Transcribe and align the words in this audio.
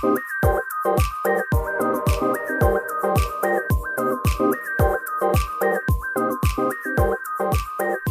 Hey 0.00 0.08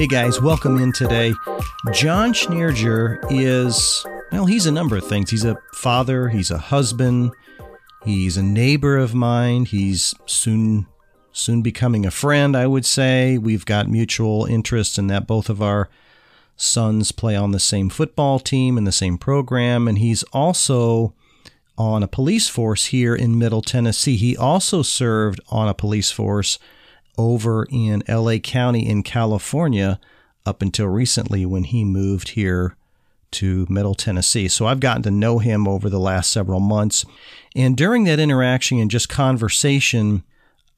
guys, 0.08 0.40
welcome 0.40 0.78
in 0.78 0.92
today. 0.92 1.34
John 1.92 2.34
Schneerger 2.34 3.18
is, 3.32 4.06
well, 4.32 4.46
he's 4.46 4.68
a 4.68 4.72
number 4.72 4.98
of 4.98 5.08
things. 5.08 5.32
He's 5.32 5.44
a 5.44 5.58
father, 5.74 6.30
he's 6.30 6.52
a 6.52 6.60
husband, 6.60 7.32
he's 8.04 8.38
a 8.38 8.44
neighbor 8.44 8.96
of 8.98 9.16
mine, 9.16 9.66
he's 9.66 10.14
soon 10.28 10.86
soon 11.32 11.64
becoming 11.64 12.06
a 12.06 12.12
friend, 12.12 12.56
I 12.56 12.68
would 12.68 12.86
say. 12.86 13.40
We've 13.40 13.66
got 13.66 13.90
mutual 13.90 14.46
interests 14.46 15.00
in 15.00 15.08
that 15.08 15.26
both 15.26 15.50
of 15.50 15.60
our 15.60 15.90
sons 16.56 17.12
play 17.12 17.36
on 17.36 17.50
the 17.50 17.60
same 17.60 17.90
football 17.90 18.38
team 18.40 18.78
in 18.78 18.84
the 18.84 18.92
same 18.92 19.18
program, 19.18 19.88
and 19.88 19.98
he's 19.98 20.22
also 20.26 21.16
on 21.80 22.04
a 22.04 22.08
police 22.08 22.50
force 22.50 22.88
here 22.88 23.16
in 23.16 23.40
Middle 23.40 23.62
Tennessee. 23.62 24.18
He 24.18 24.36
also 24.36 24.82
served 24.82 25.40
on 25.50 25.70
a 25.70 25.74
police 25.74 26.12
force 26.12 26.60
over 27.18 27.66
in 27.72 28.04
LA 28.08 28.38
County 28.38 28.88
in 28.88 29.02
California 29.02 30.00
up 30.46 30.62
until 30.62 30.88
recently 30.88 31.46
when 31.46 31.64
he 31.64 31.86
moved 31.86 32.30
here 32.30 32.76
to 33.32 33.66
Middle 33.70 33.96
Tennessee. 33.96 34.48
So 34.50 34.66
I've 34.66 34.80
gotten 34.82 35.04
to 35.04 35.12
know 35.12 35.40
him 35.40 35.68
over 35.68 35.90
the 35.90 36.00
last 36.00 36.32
several 36.32 36.60
months. 36.60 37.06
And 37.56 37.78
during 37.78 38.04
that 38.04 38.20
interaction 38.20 38.80
and 38.80 38.92
just 38.92 39.08
conversation, 39.08 40.24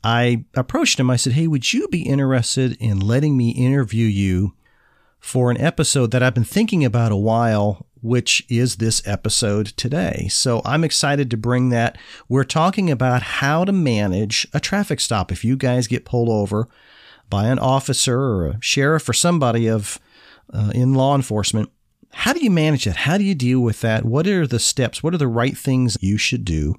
I 0.04 0.46
approached 0.54 1.00
him. 1.00 1.10
I 1.10 1.16
said, 1.16 1.34
Hey, 1.34 1.48
would 1.48 1.74
you 1.74 1.88
be 1.88 2.02
interested 2.02 2.78
in 2.80 3.00
letting 3.00 3.38
me 3.38 3.52
interview 3.52 4.06
you 4.06 4.54
for 5.20 5.50
an 5.50 5.62
episode 5.62 6.12
that 6.12 6.22
I've 6.22 6.34
been 6.34 6.44
thinking 6.44 6.84
about 6.84 7.12
a 7.12 7.18
while 7.18 7.88
which 8.02 8.46
is 8.50 8.78
this 8.78 9.06
episode 9.08 9.68
today. 9.68 10.28
So 10.30 10.62
I'm 10.66 10.84
excited 10.84 11.30
to 11.32 11.38
bring 11.38 11.70
that. 11.70 11.98
We're 12.28 12.44
talking 12.44 12.90
about 12.90 13.22
how 13.22 13.66
to 13.66 13.72
manage 13.72 14.48
a 14.54 14.60
traffic 14.60 15.00
stop. 15.00 15.32
If 15.32 15.46
you 15.46 15.56
guys 15.56 15.88
get 15.88 16.06
pulled 16.06 16.30
over 16.30 16.68
by 17.30 17.48
an 17.48 17.60
officer 17.60 18.20
or 18.20 18.46
a 18.48 18.58
sheriff 18.62 19.08
or 19.08 19.14
somebody 19.14 19.68
of 19.68 20.00
uh, 20.54 20.72
in 20.74 20.94
law 20.94 21.16
enforcement, 21.16 21.70
how 22.14 22.34
do 22.34 22.44
you 22.44 22.52
manage 22.52 22.86
that? 22.86 22.98
How 22.98 23.18
do 23.18 23.24
you 23.24 23.36
deal 23.36 23.62
with 23.62 23.82
that? 23.82 24.04
What 24.04 24.28
are 24.28 24.46
the 24.46 24.60
steps? 24.60 25.02
What 25.02 25.14
are 25.14 25.20
the 25.20 25.28
right 25.28 25.58
things 25.58 25.98
you 26.02 26.18
should 26.18 26.44
do 26.44 26.76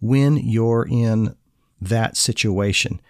when 0.00 0.36
you're 0.36 0.86
in 0.88 1.34
that 1.80 2.16
situation? 2.16 3.00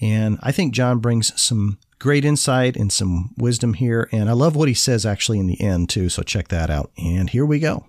And 0.00 0.38
I 0.42 0.52
think 0.52 0.74
John 0.74 0.98
brings 0.98 1.40
some 1.40 1.78
great 1.98 2.24
insight 2.24 2.76
and 2.76 2.92
some 2.92 3.34
wisdom 3.36 3.74
here. 3.74 4.08
And 4.12 4.28
I 4.28 4.32
love 4.32 4.56
what 4.56 4.68
he 4.68 4.74
says 4.74 5.06
actually 5.06 5.38
in 5.38 5.46
the 5.46 5.60
end, 5.60 5.88
too. 5.88 6.08
So 6.08 6.22
check 6.22 6.48
that 6.48 6.70
out. 6.70 6.90
And 6.98 7.30
here 7.30 7.46
we 7.46 7.58
go. 7.58 7.86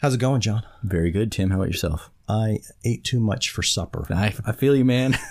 How's 0.00 0.14
it 0.14 0.20
going, 0.20 0.40
John? 0.40 0.64
Very 0.82 1.10
good, 1.10 1.30
Tim. 1.30 1.50
How 1.50 1.56
about 1.56 1.68
yourself? 1.68 2.10
I 2.28 2.60
ate 2.84 3.04
too 3.04 3.20
much 3.20 3.50
for 3.50 3.62
supper. 3.62 4.06
I, 4.10 4.34
I 4.44 4.52
feel 4.52 4.74
you, 4.74 4.84
man. 4.84 5.16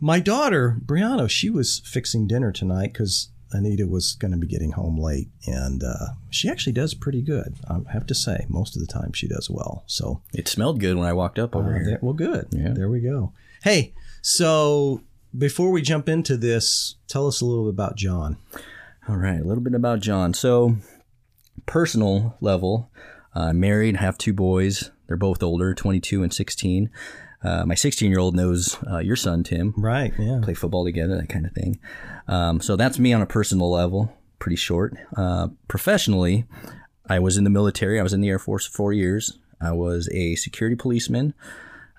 My 0.00 0.20
daughter, 0.20 0.78
Brianna, 0.84 1.28
she 1.28 1.50
was 1.50 1.80
fixing 1.84 2.26
dinner 2.26 2.52
tonight 2.52 2.92
because 2.92 3.28
Anita 3.52 3.86
was 3.86 4.14
going 4.14 4.32
to 4.32 4.38
be 4.38 4.46
getting 4.46 4.72
home 4.72 4.98
late, 4.98 5.28
and 5.46 5.82
uh, 5.82 6.14
she 6.30 6.48
actually 6.48 6.72
does 6.72 6.94
pretty 6.94 7.20
good. 7.20 7.56
I 7.68 7.80
have 7.92 8.06
to 8.06 8.14
say, 8.14 8.46
most 8.48 8.76
of 8.76 8.80
the 8.80 8.92
time 8.92 9.12
she 9.12 9.28
does 9.28 9.50
well. 9.50 9.84
So 9.86 10.22
it 10.32 10.48
smelled 10.48 10.80
good 10.80 10.96
when 10.96 11.06
I 11.06 11.12
walked 11.12 11.38
up 11.38 11.54
over 11.54 11.70
uh, 11.70 11.74
here. 11.74 11.84
There, 11.84 11.98
well, 12.02 12.14
good. 12.14 12.48
Yeah. 12.50 12.72
There 12.72 12.88
we 12.88 13.00
go. 13.00 13.32
Hey, 13.62 13.92
so 14.22 15.02
before 15.36 15.70
we 15.70 15.82
jump 15.82 16.08
into 16.08 16.38
this, 16.38 16.94
tell 17.08 17.26
us 17.26 17.42
a 17.42 17.44
little 17.44 17.64
bit 17.64 17.74
about 17.74 17.94
John. 17.94 18.38
All 19.06 19.16
right, 19.16 19.38
a 19.38 19.44
little 19.44 19.62
bit 19.62 19.74
about 19.74 20.00
John. 20.00 20.32
So, 20.32 20.76
personal 21.66 22.38
level, 22.40 22.90
uh, 23.34 23.52
married, 23.52 23.96
have 23.96 24.16
two 24.16 24.32
boys. 24.32 24.90
They're 25.06 25.18
both 25.18 25.42
older, 25.42 25.74
22 25.74 26.22
and 26.22 26.32
16. 26.32 26.88
Uh, 27.42 27.66
my 27.66 27.74
16 27.74 28.10
year 28.10 28.18
old 28.18 28.34
knows 28.34 28.78
uh, 28.90 28.98
your 28.98 29.16
son, 29.16 29.42
Tim. 29.44 29.74
Right, 29.76 30.14
yeah. 30.18 30.40
Play 30.42 30.54
football 30.54 30.86
together, 30.86 31.18
that 31.18 31.28
kind 31.28 31.44
of 31.44 31.52
thing. 31.52 31.78
Um, 32.28 32.62
so, 32.62 32.76
that's 32.76 32.98
me 32.98 33.12
on 33.12 33.20
a 33.20 33.26
personal 33.26 33.70
level, 33.70 34.16
pretty 34.38 34.56
short. 34.56 34.94
Uh, 35.18 35.48
professionally, 35.68 36.46
I 37.10 37.18
was 37.18 37.36
in 37.36 37.44
the 37.44 37.50
military, 37.50 38.00
I 38.00 38.02
was 38.02 38.14
in 38.14 38.22
the 38.22 38.30
Air 38.30 38.38
Force 38.38 38.66
for 38.66 38.72
four 38.72 38.92
years. 38.94 39.38
I 39.60 39.72
was 39.72 40.08
a 40.14 40.36
security 40.36 40.76
policeman. 40.76 41.34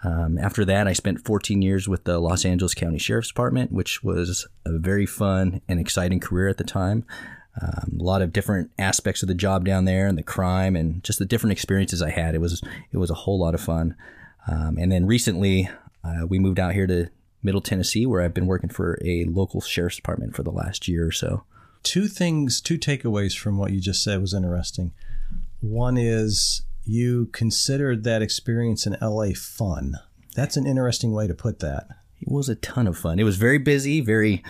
Um, 0.04 0.38
after 0.38 0.66
that, 0.66 0.88
I 0.88 0.94
spent 0.94 1.26
14 1.26 1.62
years 1.62 1.88
with 1.88 2.06
the 2.06 2.20
Los 2.20 2.44
Angeles 2.44 2.74
County 2.74 2.98
Sheriff's 2.98 3.28
Department, 3.28 3.72
which 3.72 4.04
was 4.04 4.48
a 4.66 4.78
very 4.78 5.06
fun 5.06 5.62
and 5.68 5.80
exciting 5.80 6.20
career 6.20 6.48
at 6.48 6.58
the 6.58 6.64
time. 6.64 7.06
Um, 7.62 7.98
a 8.00 8.04
lot 8.04 8.22
of 8.22 8.34
different 8.34 8.72
aspects 8.80 9.22
of 9.22 9.28
the 9.28 9.36
job 9.36 9.66
down 9.66 9.86
there, 9.86 10.08
and 10.08 10.18
the 10.18 10.24
crime, 10.24 10.76
and 10.76 11.04
just 11.04 11.20
the 11.20 11.26
different 11.26 11.52
experiences 11.52 12.02
I 12.02 12.10
had. 12.10 12.34
It 12.34 12.42
was 12.42 12.64
it 12.92 12.98
was 12.98 13.10
a 13.10 13.16
whole 13.16 13.40
lot 13.40 13.54
of 13.54 13.62
fun. 13.62 13.96
Um, 14.48 14.78
and 14.78 14.92
then 14.92 15.06
recently, 15.06 15.70
uh, 16.04 16.26
we 16.28 16.40
moved 16.40 16.60
out 16.60 16.74
here 16.74 16.88
to 16.88 17.10
Middle 17.44 17.62
Tennessee, 17.62 18.06
where 18.06 18.22
I've 18.22 18.34
been 18.34 18.48
working 18.48 18.70
for 18.70 18.98
a 19.04 19.26
local 19.26 19.62
sheriff's 19.62 19.98
department 19.98 20.36
for 20.36 20.44
the 20.44 20.52
last 20.52 20.88
year 20.88 21.06
or 21.06 21.12
so. 21.12 21.44
Two 21.84 22.08
things, 22.08 22.62
two 22.62 22.78
takeaways 22.78 23.38
from 23.38 23.58
what 23.58 23.72
you 23.72 23.82
just 23.82 24.04
said 24.04 24.22
was 24.22 24.34
interesting. 24.34 24.94
One 25.60 25.98
is 25.98 26.62
you 26.84 27.28
considered 27.28 28.04
that 28.04 28.22
experience 28.22 28.86
in 28.86 28.98
LA 29.02 29.30
fun. 29.36 29.96
That's 30.36 30.58
an 30.58 30.66
interesting 30.66 31.12
way 31.12 31.28
to 31.28 31.34
put 31.34 31.60
that. 31.60 31.88
It 32.20 32.32
was 32.32 32.50
a 32.50 32.56
ton 32.56 32.88
of 32.88 32.98
fun. 32.98 33.20
It 33.20 33.24
was 33.24 33.38
very 33.38 33.58
busy, 33.58 34.02
very 34.02 34.44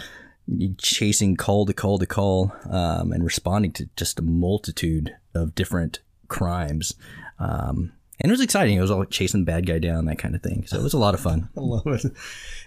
chasing 0.77 1.35
call 1.35 1.65
to 1.65 1.73
call 1.73 1.97
to 1.99 2.05
call, 2.05 2.53
um, 2.69 3.11
and 3.11 3.23
responding 3.23 3.71
to 3.73 3.89
just 3.95 4.19
a 4.19 4.23
multitude 4.23 5.15
of 5.33 5.55
different 5.55 5.99
crimes. 6.27 6.93
Um, 7.39 7.93
and 8.19 8.29
it 8.29 8.33
was 8.33 8.41
exciting. 8.41 8.77
It 8.77 8.81
was 8.81 8.91
all 8.91 9.03
chasing 9.05 9.41
the 9.41 9.51
bad 9.51 9.65
guy 9.65 9.79
down, 9.79 10.05
that 10.05 10.19
kind 10.19 10.35
of 10.35 10.43
thing. 10.43 10.65
So 10.67 10.79
it 10.79 10.83
was 10.83 10.93
a 10.93 10.99
lot 10.99 11.15
of 11.15 11.19
fun. 11.19 11.49
I 11.57 11.61
love 11.61 11.87
it. 11.87 12.05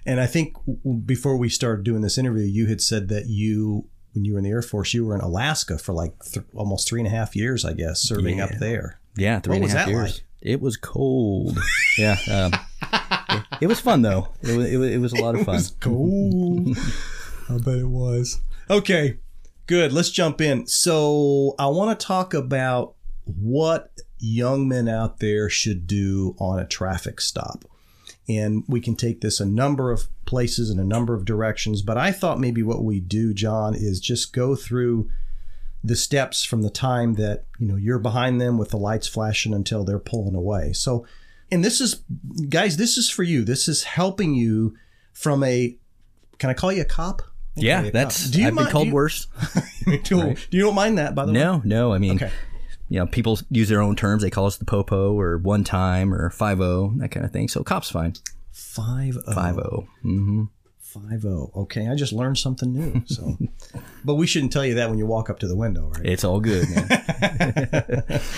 And 0.04 0.20
I 0.20 0.26
think 0.26 0.56
before 1.06 1.36
we 1.36 1.48
started 1.48 1.84
doing 1.84 2.02
this 2.02 2.19
interview, 2.19 2.44
you 2.44 2.66
had 2.66 2.81
said 2.81 3.08
that 3.08 3.26
you, 3.26 3.86
when 4.14 4.25
you 4.25 4.32
were 4.32 4.38
in 4.38 4.44
the 4.44 4.50
Air 4.50 4.62
Force, 4.62 4.94
you 4.94 5.04
were 5.04 5.14
in 5.14 5.20
Alaska 5.20 5.78
for 5.78 5.92
like 5.92 6.19
th- 6.25 6.46
almost 6.54 6.88
three 6.88 7.00
and 7.00 7.06
a 7.06 7.10
half 7.10 7.36
years, 7.36 7.64
I 7.64 7.72
guess, 7.72 8.00
serving 8.00 8.38
yeah. 8.38 8.44
up 8.44 8.50
there. 8.58 8.98
Yeah, 9.16 9.41
three 9.41 9.60
what 9.60 9.70
and 9.70 9.76
a 9.76 9.78
half 9.78 9.88
years. 9.88 10.14
Like? 10.14 10.25
It 10.42 10.60
was 10.60 10.76
cold. 10.76 11.58
yeah, 11.99 12.16
um, 12.31 12.52
it, 13.31 13.44
it, 13.62 13.66
was 13.66 13.81
fun 13.81 14.02
though. 14.02 14.28
It 14.43 14.56
was, 14.56 14.72
it 14.72 14.76
was, 14.76 14.90
it 14.90 14.99
was 14.99 15.12
a 15.12 15.22
lot 15.22 15.34
of 15.34 15.43
fun. 15.46 15.61
cold. 15.81 16.76
I 17.49 17.58
bet 17.58 17.78
it 17.78 17.88
was. 17.88 18.40
Okay, 18.69 19.19
good. 19.66 19.93
Let's 19.93 20.11
jump 20.11 20.40
in. 20.40 20.66
So 20.66 21.55
I 21.58 21.66
want 21.66 21.99
to 21.99 22.06
talk 22.06 22.34
about 22.34 22.94
what 23.25 23.90
young 24.19 24.69
men 24.69 24.88
out 24.88 25.20
there 25.20 25.49
should 25.49 25.87
do 25.87 26.34
on 26.38 26.58
a 26.58 26.66
traffic 26.66 27.20
stop. 27.20 27.64
And 28.26 28.64
we 28.66 28.81
can 28.81 28.96
take 28.96 29.20
this 29.20 29.38
a 29.38 29.46
number 29.46 29.93
of 29.93 30.08
places 30.25 30.70
in 30.70 30.78
a 30.78 30.84
number 30.84 31.14
of 31.14 31.26
directions. 31.26 31.82
But 31.82 31.99
I 31.99 32.11
thought 32.11 32.40
maybe 32.40 32.62
what 32.62 32.82
we 32.82 33.00
do, 33.00 33.34
John, 33.34 33.75
is 33.75 34.00
just 34.00 34.32
go 34.32 34.56
through 34.56 35.11
the 35.84 35.94
steps 35.94 36.42
from 36.42 36.62
the 36.62 36.70
time 36.70 37.14
that 37.14 37.44
you 37.58 37.69
know 37.69 37.76
you're 37.76 37.98
behind 37.98 38.40
them 38.40 38.56
with 38.56 38.70
the 38.70 38.78
lights 38.78 39.06
flashing 39.06 39.52
until 39.52 39.84
they're 39.84 39.98
pulling 39.98 40.34
away. 40.34 40.72
So, 40.72 41.06
and 41.52 41.62
this 41.62 41.81
is, 41.81 42.02
guys, 42.48 42.78
this 42.78 42.96
is 42.96 43.10
for 43.10 43.22
you. 43.22 43.44
This 43.44 43.69
is 43.69 43.84
helping 43.84 44.34
you 44.34 44.75
from 45.12 45.44
a. 45.44 45.76
Can 46.38 46.50
I 46.50 46.54
call 46.54 46.72
you 46.72 46.82
a 46.82 46.86
cop? 46.86 47.22
Yeah, 47.54 47.90
that's. 47.90 48.31
Do 48.31 48.40
you 48.40 48.48
I've 48.48 48.54
mind, 48.54 48.66
been 48.66 48.72
called 48.72 48.84
do 48.86 48.88
you, 48.88 48.94
worse. 48.94 49.26
do, 50.04 50.20
right. 50.22 50.46
do 50.50 50.56
you 50.56 50.64
don't 50.64 50.75
mind 50.75 50.98
that, 50.98 51.14
by 51.14 51.26
the 51.26 51.32
no, 51.32 51.58
way? 51.58 51.60
No, 51.64 51.88
no. 51.88 51.92
I 51.92 51.98
mean, 51.98 52.16
okay. 52.16 52.32
you 52.88 52.98
know, 52.98 53.06
people 53.06 53.38
use 53.50 53.69
their 53.69 53.82
own 53.82 53.94
terms. 53.94 54.22
They 54.22 54.30
call 54.30 54.46
us 54.46 54.56
the 54.56 54.64
popo 54.64 55.12
or 55.12 55.37
one 55.37 55.64
time 55.64 56.14
or 56.14 56.30
five 56.30 56.60
o 56.60 56.94
that 56.96 57.10
kind 57.10 57.26
of 57.26 57.32
thing. 57.32 57.48
So 57.48 57.62
cops 57.62 57.90
fine. 57.90 58.14
Five 58.50 59.19
oh. 59.26 59.34
Five 59.34 59.58
o. 59.58 59.87
Mm-hmm. 60.02 60.44
Five 60.94 61.25
oh. 61.26 61.50
Okay, 61.56 61.88
I 61.88 61.96
just 61.96 62.12
learned 62.12 62.38
something 62.38 62.73
new. 62.73 63.02
So, 63.06 63.37
but 64.05 64.14
we 64.14 64.26
shouldn't 64.29 64.52
tell 64.52 64.64
you 64.64 64.75
that 64.75 64.88
when 64.88 64.99
you 64.99 65.06
walk 65.06 65.29
up 65.29 65.41
to 65.41 65.49
the 65.49 65.56
window, 65.56 65.88
right? 65.88 66.06
It's 66.06 66.23
all 66.23 66.41
good, 66.41 66.69
man. 66.70 68.20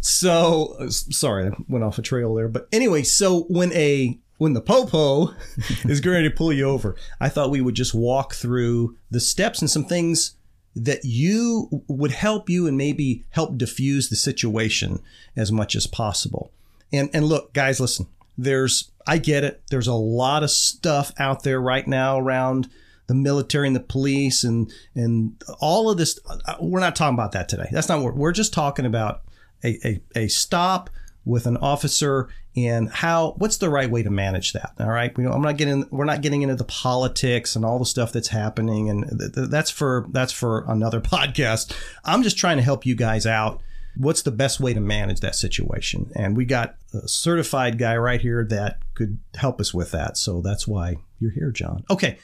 So 0.00 0.76
uh, 0.80 0.88
sorry, 0.88 1.48
I 1.48 1.50
went 1.68 1.84
off 1.84 1.98
a 1.98 2.02
trail 2.02 2.34
there. 2.34 2.48
But 2.48 2.68
anyway, 2.72 3.02
so 3.02 3.42
when 3.42 3.72
a 3.72 4.18
when 4.38 4.54
the 4.54 4.62
popo 4.62 5.34
is 5.84 6.00
going 6.00 6.24
to 6.24 6.30
pull 6.30 6.52
you 6.52 6.64
over, 6.68 6.96
I 7.20 7.28
thought 7.28 7.50
we 7.50 7.60
would 7.60 7.74
just 7.74 7.94
walk 7.94 8.34
through 8.34 8.96
the 9.10 9.20
steps 9.20 9.60
and 9.60 9.70
some 9.70 9.84
things 9.84 10.36
that 10.74 11.04
you 11.04 11.84
would 11.88 12.12
help 12.12 12.48
you 12.48 12.66
and 12.66 12.76
maybe 12.76 13.24
help 13.30 13.58
diffuse 13.58 14.08
the 14.08 14.16
situation 14.16 15.00
as 15.36 15.52
much 15.52 15.76
as 15.76 15.86
possible. 15.86 16.50
And 16.92 17.10
and 17.12 17.26
look, 17.26 17.52
guys, 17.52 17.80
listen. 17.80 18.06
There's 18.42 18.90
I 19.06 19.18
get 19.18 19.44
it. 19.44 19.62
There's 19.70 19.86
a 19.86 19.94
lot 19.94 20.42
of 20.42 20.50
stuff 20.50 21.12
out 21.18 21.42
there 21.42 21.60
right 21.60 21.86
now 21.86 22.18
around 22.18 22.68
the 23.06 23.14
military 23.14 23.66
and 23.66 23.74
the 23.76 23.80
police 23.80 24.44
and 24.44 24.72
and 24.94 25.40
all 25.60 25.90
of 25.90 25.98
this. 25.98 26.18
uh, 26.28 26.54
We're 26.60 26.80
not 26.80 26.96
talking 26.96 27.14
about 27.14 27.32
that 27.32 27.48
today. 27.48 27.68
That's 27.72 27.88
not 27.88 28.02
what 28.02 28.16
we're 28.16 28.32
just 28.32 28.52
talking 28.52 28.86
about. 28.86 29.22
A, 29.62 29.78
a, 29.86 30.00
a 30.24 30.28
stop 30.28 30.88
with 31.26 31.46
an 31.46 31.58
officer 31.58 32.28
and 32.56 32.88
how 32.90 33.34
what's 33.36 33.58
the 33.58 33.68
right 33.68 33.90
way 33.90 34.02
to 34.02 34.08
manage 34.10 34.54
that 34.54 34.72
all 34.80 34.88
right 34.88 35.16
we, 35.18 35.26
i'm 35.26 35.42
not 35.42 35.58
getting 35.58 35.86
we're 35.90 36.06
not 36.06 36.22
getting 36.22 36.40
into 36.40 36.56
the 36.56 36.64
politics 36.64 37.54
and 37.54 37.64
all 37.64 37.78
the 37.78 37.84
stuff 37.84 38.10
that's 38.10 38.28
happening 38.28 38.88
and 38.88 39.04
th- 39.18 39.32
th- 39.34 39.48
that's 39.50 39.70
for 39.70 40.06
that's 40.12 40.32
for 40.32 40.64
another 40.66 40.98
podcast 41.00 41.72
i'm 42.06 42.22
just 42.22 42.38
trying 42.38 42.56
to 42.56 42.62
help 42.62 42.86
you 42.86 42.96
guys 42.96 43.26
out 43.26 43.60
what's 44.00 44.22
the 44.22 44.30
best 44.30 44.60
way 44.60 44.74
to 44.74 44.80
manage 44.80 45.20
that 45.20 45.34
situation? 45.34 46.10
And 46.14 46.36
we 46.36 46.44
got 46.44 46.76
a 46.94 47.06
certified 47.08 47.78
guy 47.78 47.96
right 47.96 48.20
here 48.20 48.44
that 48.50 48.78
could 48.94 49.18
help 49.34 49.60
us 49.60 49.74
with 49.74 49.90
that. 49.92 50.16
So 50.16 50.40
that's 50.40 50.66
why 50.66 50.96
you're 51.18 51.32
here 51.32 51.50
john. 51.50 51.84
Okay. 51.90 52.18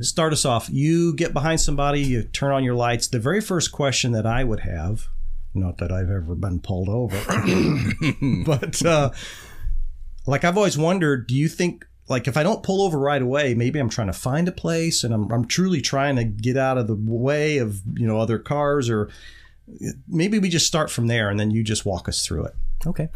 Start 0.00 0.32
us 0.32 0.46
off. 0.46 0.70
You 0.70 1.14
get 1.14 1.34
behind 1.34 1.60
somebody 1.60 2.00
you 2.00 2.22
turn 2.22 2.52
on 2.52 2.64
your 2.64 2.74
lights. 2.74 3.08
The 3.08 3.18
very 3.18 3.40
first 3.40 3.72
question 3.72 4.12
that 4.12 4.26
i 4.26 4.44
would 4.44 4.60
have 4.60 5.08
not 5.54 5.78
that 5.78 5.90
i've 5.90 6.10
ever 6.10 6.34
been 6.34 6.60
pulled 6.60 6.90
over 6.90 7.16
but 8.44 8.84
uh 8.84 9.10
like 10.28 10.44
I've 10.44 10.58
always 10.58 10.76
wondered, 10.76 11.26
do 11.26 11.34
you 11.34 11.48
think 11.48 11.86
like 12.06 12.28
if 12.28 12.36
I 12.36 12.42
don't 12.42 12.62
pull 12.62 12.82
over 12.82 12.98
right 12.98 13.20
away, 13.20 13.54
maybe 13.54 13.78
I'm 13.78 13.88
trying 13.88 14.06
to 14.08 14.12
find 14.12 14.46
a 14.46 14.52
place 14.52 15.02
and 15.02 15.12
I'm, 15.12 15.32
I'm 15.32 15.46
truly 15.46 15.80
trying 15.80 16.16
to 16.16 16.24
get 16.24 16.56
out 16.56 16.78
of 16.78 16.86
the 16.86 16.98
way 17.00 17.58
of, 17.58 17.80
you 17.94 18.06
know, 18.06 18.18
other 18.18 18.38
cars 18.38 18.90
or 18.90 19.08
maybe 20.08 20.38
we 20.38 20.48
just 20.48 20.66
start 20.66 20.90
from 20.90 21.06
there 21.06 21.28
and 21.30 21.38
then 21.38 21.50
you 21.50 21.62
just 21.62 21.86
walk 21.86 22.08
us 22.08 22.24
through 22.24 22.44
it. 22.44 22.54
Okay. 22.86 23.08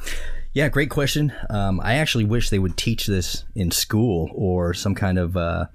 Yeah, 0.52 0.69
great 0.69 0.90
question. 0.90 1.32
Um, 1.49 1.81
I 1.82 1.94
actually 1.94 2.25
wish 2.25 2.50
they 2.50 2.58
would 2.58 2.76
teach 2.76 3.06
this 3.06 3.44
in 3.54 3.70
school 3.70 4.31
or 4.34 4.75
some 4.75 4.94
kind 4.94 5.19
of 5.19 5.37
uh, 5.37 5.66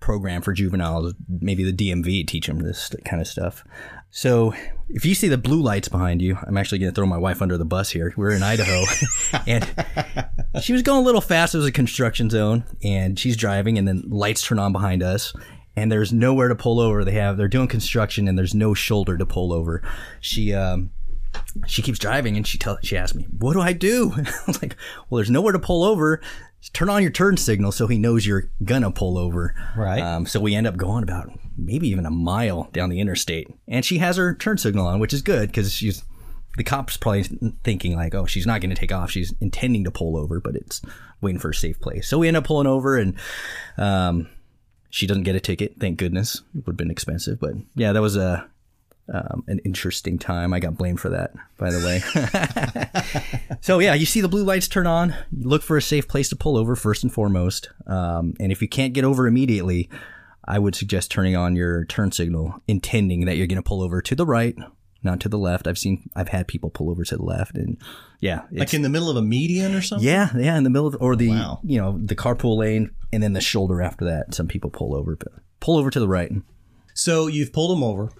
program 0.00 0.42
for 0.42 0.52
juveniles. 0.52 1.14
Maybe 1.28 1.70
the 1.70 1.72
DMV 1.72 2.26
teach 2.26 2.46
them 2.46 2.58
this 2.58 2.90
kind 3.04 3.22
of 3.22 3.28
stuff. 3.28 3.64
So 4.10 4.54
if 4.88 5.04
you 5.04 5.14
see 5.14 5.28
the 5.28 5.38
blue 5.38 5.62
lights 5.62 5.88
behind 5.88 6.22
you, 6.22 6.38
I'm 6.46 6.56
actually 6.56 6.78
going 6.78 6.90
to 6.90 6.94
throw 6.94 7.06
my 7.06 7.18
wife 7.18 7.42
under 7.42 7.58
the 7.58 7.64
bus 7.64 7.90
here. 7.90 8.14
We're 8.16 8.30
in 8.30 8.42
Idaho, 8.42 8.84
and 9.46 9.64
she 10.62 10.72
was 10.72 10.82
going 10.82 11.00
a 11.00 11.04
little 11.04 11.20
fast. 11.20 11.54
It 11.54 11.58
was 11.58 11.66
a 11.66 11.72
construction 11.72 12.30
zone, 12.30 12.64
and 12.82 13.18
she's 13.18 13.36
driving, 13.36 13.78
and 13.78 13.86
then 13.86 14.04
lights 14.06 14.42
turn 14.42 14.58
on 14.58 14.72
behind 14.72 15.02
us. 15.02 15.34
And 15.76 15.92
there's 15.92 16.12
nowhere 16.12 16.48
to 16.48 16.54
pull 16.54 16.80
over. 16.80 17.04
They 17.04 17.12
have 17.12 17.36
they're 17.36 17.48
doing 17.48 17.68
construction, 17.68 18.28
and 18.28 18.38
there's 18.38 18.54
no 18.54 18.72
shoulder 18.72 19.18
to 19.18 19.26
pull 19.26 19.52
over. 19.52 19.82
She 20.20 20.54
um, 20.54 20.90
she 21.66 21.82
keeps 21.82 21.98
driving 21.98 22.36
and 22.36 22.46
she 22.46 22.58
tell 22.58 22.78
she 22.82 22.96
asked 22.96 23.14
me, 23.14 23.26
"What 23.38 23.54
do 23.54 23.60
I 23.60 23.72
do?" 23.72 24.12
I 24.16 24.42
was 24.46 24.62
like, 24.62 24.76
"Well, 25.08 25.16
there's 25.16 25.30
nowhere 25.30 25.52
to 25.52 25.58
pull 25.58 25.84
over. 25.84 26.20
Just 26.60 26.74
turn 26.74 26.88
on 26.88 27.02
your 27.02 27.10
turn 27.10 27.36
signal 27.36 27.72
so 27.72 27.86
he 27.86 27.98
knows 27.98 28.26
you're 28.26 28.50
gonna 28.64 28.90
pull 28.90 29.18
over." 29.18 29.54
Right. 29.76 30.00
Um, 30.00 30.26
so 30.26 30.40
we 30.40 30.54
end 30.54 30.66
up 30.66 30.76
going 30.76 31.02
about 31.02 31.30
maybe 31.56 31.88
even 31.88 32.06
a 32.06 32.10
mile 32.10 32.68
down 32.72 32.90
the 32.90 33.00
interstate, 33.00 33.48
and 33.68 33.84
she 33.84 33.98
has 33.98 34.16
her 34.16 34.34
turn 34.34 34.58
signal 34.58 34.86
on, 34.86 35.00
which 35.00 35.12
is 35.12 35.22
good 35.22 35.48
because 35.48 35.72
she's 35.72 36.02
the 36.56 36.64
cop's 36.64 36.96
probably 36.96 37.24
thinking 37.64 37.96
like, 37.96 38.14
"Oh, 38.14 38.26
she's 38.26 38.46
not 38.46 38.60
to 38.60 38.74
take 38.74 38.92
off. 38.92 39.10
She's 39.10 39.34
intending 39.40 39.84
to 39.84 39.90
pull 39.90 40.16
over, 40.16 40.40
but 40.40 40.54
it's 40.56 40.80
waiting 41.20 41.40
for 41.40 41.50
a 41.50 41.54
safe 41.54 41.80
place." 41.80 42.08
So 42.08 42.18
we 42.18 42.28
end 42.28 42.36
up 42.36 42.44
pulling 42.44 42.66
over 42.66 42.96
and. 42.96 43.14
Um, 43.76 44.28
she 44.96 45.06
doesn't 45.06 45.24
get 45.24 45.36
a 45.36 45.40
ticket, 45.40 45.74
thank 45.78 45.98
goodness. 45.98 46.36
It 46.56 46.64
would 46.64 46.72
have 46.72 46.76
been 46.78 46.90
expensive, 46.90 47.38
but 47.38 47.52
yeah, 47.74 47.92
that 47.92 48.00
was 48.00 48.16
a 48.16 48.48
um, 49.12 49.44
an 49.46 49.58
interesting 49.58 50.18
time. 50.18 50.54
I 50.54 50.58
got 50.58 50.78
blamed 50.78 51.00
for 51.00 51.10
that, 51.10 51.32
by 51.58 51.70
the 51.70 51.84
way. 51.84 53.58
so 53.60 53.78
yeah, 53.78 53.92
you 53.92 54.06
see 54.06 54.22
the 54.22 54.28
blue 54.28 54.42
lights 54.42 54.68
turn 54.68 54.86
on. 54.86 55.14
You 55.30 55.46
look 55.46 55.62
for 55.62 55.76
a 55.76 55.82
safe 55.82 56.08
place 56.08 56.30
to 56.30 56.36
pull 56.36 56.56
over 56.56 56.74
first 56.74 57.02
and 57.02 57.12
foremost. 57.12 57.68
Um, 57.86 58.32
and 58.40 58.50
if 58.50 58.62
you 58.62 58.68
can't 58.68 58.94
get 58.94 59.04
over 59.04 59.26
immediately, 59.26 59.90
I 60.46 60.58
would 60.58 60.74
suggest 60.74 61.10
turning 61.10 61.36
on 61.36 61.56
your 61.56 61.84
turn 61.84 62.10
signal, 62.10 62.62
intending 62.66 63.26
that 63.26 63.36
you're 63.36 63.46
going 63.46 63.56
to 63.56 63.62
pull 63.62 63.82
over 63.82 64.00
to 64.00 64.14
the 64.14 64.26
right, 64.26 64.56
not 65.06 65.20
to 65.20 65.28
the 65.30 65.38
left. 65.38 65.66
I've 65.66 65.78
seen, 65.78 66.10
I've 66.14 66.28
had 66.28 66.46
people 66.46 66.68
pull 66.68 66.90
over 66.90 67.02
to 67.04 67.16
the 67.16 67.22
left, 67.24 67.56
and 67.56 67.78
yeah, 68.20 68.42
it's, 68.50 68.58
Like 68.60 68.74
in 68.74 68.82
the 68.82 68.90
middle 68.90 69.08
of 69.08 69.16
a 69.16 69.22
median 69.22 69.74
or 69.74 69.80
something? 69.80 70.06
yeah, 70.06 70.30
yeah, 70.36 70.58
in 70.58 70.64
the 70.64 70.70
middle 70.70 70.86
of, 70.88 70.96
or 71.00 71.16
the 71.16 71.30
Wow. 71.30 71.60
you 71.64 71.78
know 71.80 71.98
the 71.98 72.14
carpool 72.16 72.58
lane, 72.58 72.90
and 73.12 73.22
then 73.22 73.32
the 73.32 73.40
shoulder 73.40 73.80
after 73.80 74.04
that. 74.04 74.34
Some 74.34 74.48
people 74.48 74.68
pull 74.68 74.94
over, 74.94 75.16
but 75.16 75.32
pull 75.60 75.78
over 75.78 75.88
to 75.90 75.98
the 76.00 76.08
right. 76.08 76.30
So 76.92 77.26
you've 77.26 77.52
pulled 77.52 77.74
them 77.76 77.82
over. 77.82 78.10